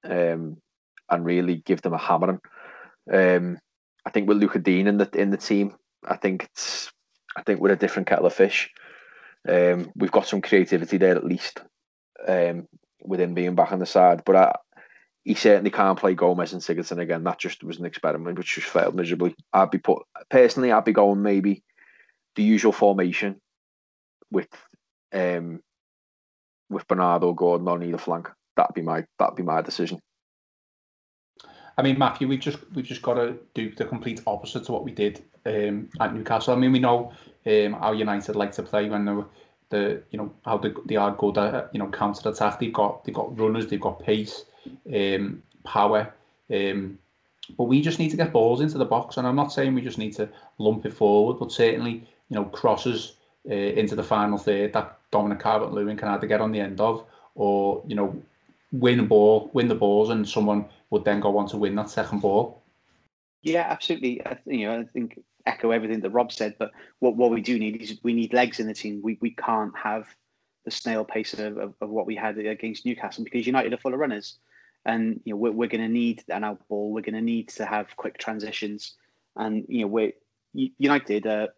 [0.03, 0.57] um,
[1.09, 2.41] and really give them a hammering.
[3.13, 3.59] Um,
[4.07, 5.75] I think with Luca Digne in the in the team,
[6.07, 6.91] I think it's
[7.37, 8.71] I think we're a different kettle of fish.
[9.49, 11.61] Um, we've got some creativity there at least
[12.27, 12.67] um,
[13.03, 14.57] with him being back on the side, but I,
[15.25, 17.25] he certainly can't play Gomes and Sigurdsson again.
[17.25, 19.35] That just was an experiment which just failed miserably.
[19.53, 21.63] I'd be put personally, I'd be going maybe
[22.37, 23.41] the usual formation
[24.31, 24.49] with
[25.13, 25.61] um
[26.71, 28.31] with Bernardo Gordon on either flank.
[28.57, 30.01] That'd be my that'd be my decision.
[31.77, 34.85] I mean, Matthew, we've just we've just got to do the complete opposite to what
[34.85, 36.55] we did um, at Newcastle.
[36.55, 37.13] I mean, we know
[37.47, 39.23] um, how United like to play when they
[39.71, 42.61] the you know how they, they are good at you know counter attack.
[42.61, 44.45] They've got they've got runners, they've got pace
[44.95, 46.13] um, power.
[46.53, 46.99] Um,
[47.59, 49.83] but we just need to get balls into the box, and I'm not saying we
[49.83, 53.17] just need to lump it forward, but certainly, you know, crosses
[53.51, 57.05] uh, into the final third that Dominic Calvert-Lewin can either get on the end of,
[57.35, 58.17] or you know,
[58.79, 61.91] win a ball, win the balls, and someone would then go on to win that
[61.91, 62.63] second ball.
[63.43, 64.25] Yeah, absolutely.
[64.25, 67.59] I, you know, I think echo everything that Rob said, but what, what we do
[67.59, 69.01] need is we need legs in the team.
[69.03, 70.07] We we can't have
[70.65, 73.93] the snail pace of, of, of what we had against Newcastle because United are full
[73.93, 74.39] of runners
[74.85, 76.93] and you know we're, we're going to need an out ball.
[76.93, 78.95] We're going to need to have quick transitions,
[79.37, 80.13] and you know we're
[80.53, 81.27] United.
[81.27, 81.49] Uh,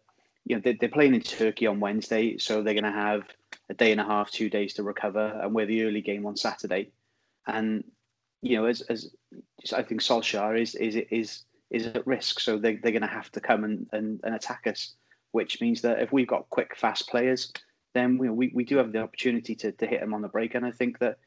[0.45, 3.23] you know they're, they're playing in Turkey on Wednesday, so they're going to have
[3.69, 6.37] a day and a half, two days to recover, and we're the early game on
[6.37, 6.91] Saturday,
[7.47, 7.83] and
[8.41, 9.11] you know as as
[9.73, 13.31] I think Solskjaer is is is is at risk, so they they're going to have
[13.33, 14.95] to come and, and, and attack us,
[15.31, 17.51] which means that if we've got quick, fast players,
[17.93, 20.55] then we, we, we do have the opportunity to, to hit them on the break.
[20.55, 21.17] And I think that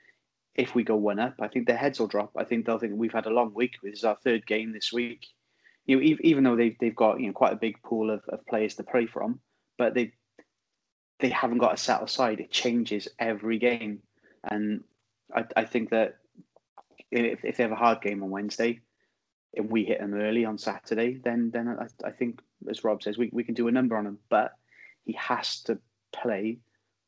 [0.55, 2.33] if we go one up, I think their heads will drop.
[2.37, 3.75] I think they'll think we've had a long week.
[3.83, 5.27] This is our third game this week.
[5.87, 8.47] You know, even though they've they've got you know quite a big pool of, of
[8.47, 9.41] players to play from,
[9.79, 10.13] but they
[11.19, 12.41] they haven't got a set aside.
[12.41, 14.01] It changes every game,
[14.45, 14.85] and
[15.35, 16.17] I, I think that
[17.11, 18.81] if, if they have a hard game on Wednesday,
[19.57, 23.19] and we hit them early on Saturday, then then I, I think as Rob says,
[23.19, 24.19] we, we can do a number on him.
[24.29, 24.53] But
[25.05, 25.79] he has to
[26.13, 26.59] play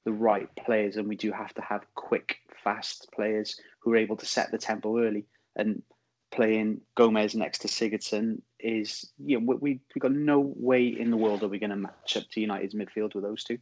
[0.04, 4.16] the right players, and we do have to have quick, fast players who are able
[4.16, 5.26] to set the tempo early.
[5.54, 5.82] And
[6.32, 11.16] playing Gomes next to Sigurdsson is, you know, we we got no way in the
[11.16, 13.58] world are we going to match up to United's midfield with those two.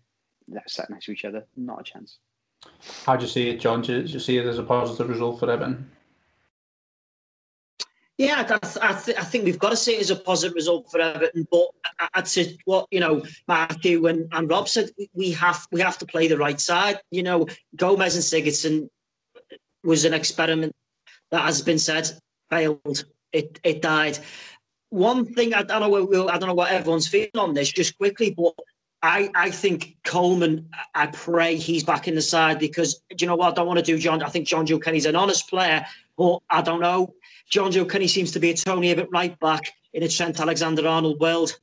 [0.49, 2.19] They're sat next to each other, not a chance.
[3.05, 3.83] How do you see it, John?
[3.83, 5.91] Do you see it as a positive result for Everton?
[8.21, 8.41] Yeah,
[8.83, 11.49] I, th- I, think we've got to see it as a positive result for Everton.
[11.51, 11.69] But
[12.13, 16.07] I'd say what you know, Matthew and, and Rob said, we have we have to
[16.07, 17.01] play the right side.
[17.11, 17.47] You know,
[17.77, 18.91] Gomes and Sigurdsson
[19.83, 20.75] was an experiment
[21.31, 22.11] that has been said
[22.51, 23.07] failed.
[23.33, 24.19] It it died.
[24.91, 26.29] One thing I don't know.
[26.29, 27.73] I don't know what everyone's feeling on this.
[27.73, 28.53] Just quickly, but
[29.03, 33.37] I, I think Coleman, I pray he's back in the side because do you know
[33.37, 33.53] what?
[33.53, 34.23] I don't want to do John.
[34.23, 35.87] I think Jonjoe Kenny's an honest player,
[36.19, 37.15] but I don't know.
[37.51, 41.19] Jonjoe Kenny seems to be a Tony Hibbert right back in a Trent Alexander Arnold
[41.19, 41.59] world.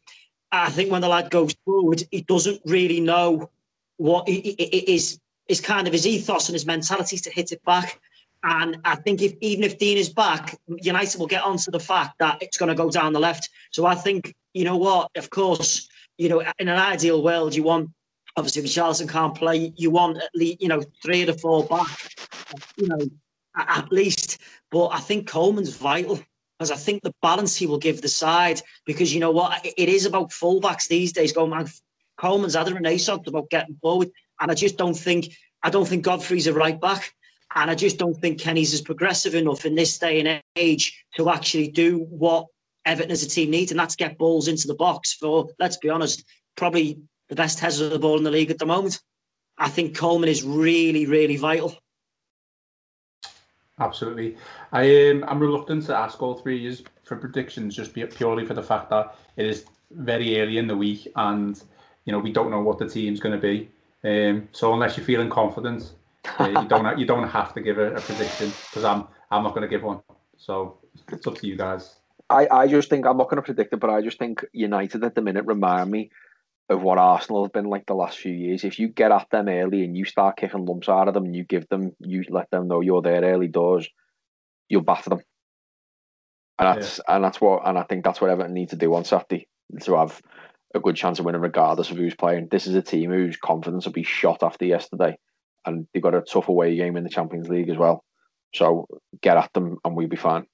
[0.52, 3.50] I think when the lad goes forward, he doesn't really know
[3.98, 8.00] what is is kind of his ethos and his mentality to hit it back.
[8.44, 12.20] And I think if even if Digne is back, United will get onto the fact
[12.20, 13.50] that it's going to go down the left.
[13.72, 17.64] So I think, you know what, of course, you know, in an ideal world, you
[17.64, 17.90] want
[18.36, 21.98] obviously if Charlton can't play, you want at least, you know, three the four back,
[22.78, 23.00] you know,
[23.56, 24.40] at least.
[24.72, 26.20] But I think Coleman's vital
[26.58, 29.90] because I think the balance he will give the side, because you know what, it
[29.90, 31.32] is about fullbacks these days.
[31.32, 31.68] Go, man,
[32.18, 34.10] Coleman's had a renaissance about getting forward.
[34.40, 37.14] And I just don't think I don't think Godfrey's a right back.
[37.56, 41.30] And I just don't think Kenny's is progressive enough in this day and age to
[41.30, 42.48] actually do what
[42.88, 45.90] Everton as a team needs, and that's get balls into the box for, let's be
[45.90, 46.24] honest,
[46.56, 49.02] probably the best header of the ball in the league at the moment.
[49.58, 51.76] I think Coleman is really, really vital.
[53.80, 54.38] Absolutely.
[54.72, 58.64] I um, I'm reluctant to ask all three years for predictions just purely for the
[58.64, 61.64] fact that it is very early in the week and
[62.06, 63.70] you know we don't know what the team's going to be.
[64.04, 65.92] Um, so unless you're feeling confident,
[66.40, 69.54] uh, you don't you don't have to give a, a prediction because I'm I'm not
[69.54, 70.02] going to give one.
[70.38, 70.78] So
[71.12, 71.98] it's up to you guys.
[72.30, 75.04] I, I just think I'm not going to predict it, but I just think United
[75.04, 76.12] at the minute remind me
[76.70, 78.64] of what Arsenal have been like the last few years.
[78.64, 81.36] If you get at them early and you start kicking lumps out of them and
[81.36, 83.88] you give them, you let them know you're there early doors,
[84.68, 85.22] you'll batter them.
[86.60, 87.16] And that's yeah.
[87.16, 89.48] and that's what and I think that's what Everton need to do on Saturday
[89.82, 90.22] to have
[90.74, 92.48] a good chance of winning regardless of who's playing.
[92.50, 95.18] This is a team whose confidence will be shot after yesterday,
[95.66, 98.04] and they've got a tough away game in the Champions League as well.
[98.54, 98.88] So
[99.22, 100.48] get at them and we'll be fine.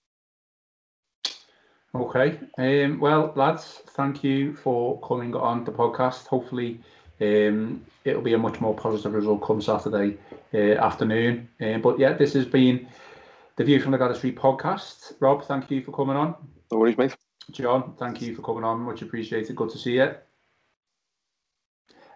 [1.96, 2.40] Okay.
[2.58, 6.26] Um, well, lads, thank you for coming on the podcast.
[6.26, 6.80] Hopefully,
[7.22, 10.18] um, it'll be a much more positive result come Saturday
[10.54, 11.48] uh, afternoon.
[11.62, 12.88] Um, but yeah, this has been
[13.58, 15.14] the View from the Gwladys Street podcast.
[15.20, 16.36] Rob, thank you for coming on.
[16.72, 17.16] No worries, mate.
[17.52, 18.80] John, thank you for coming on.
[18.80, 19.56] Much appreciated.
[19.56, 20.16] Good to see you.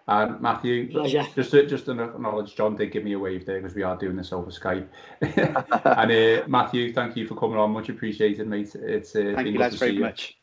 [0.08, 1.26] And Matthew, Pleasure.
[1.36, 3.94] just to, just to acknowledge, John did give me a wave there because we are
[3.94, 4.88] doing this over Skype.
[5.20, 7.72] and uh, Matthew, thank you for coming on.
[7.72, 8.74] Much appreciated, mate.
[8.74, 10.00] It's uh, thank you, lads, very you.
[10.00, 10.38] much.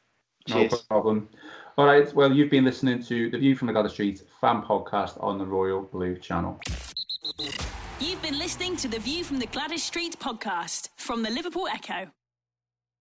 [0.47, 0.84] No Cheers.
[0.84, 1.28] problem.
[1.80, 2.13] All right.
[2.13, 5.45] Well, you've been listening to the View from the Gwladys Street fan podcast on the
[5.45, 6.59] Royal Blue Channel.
[7.99, 12.11] You've been listening to the View from the Gwladys Street podcast from the Liverpool Echo.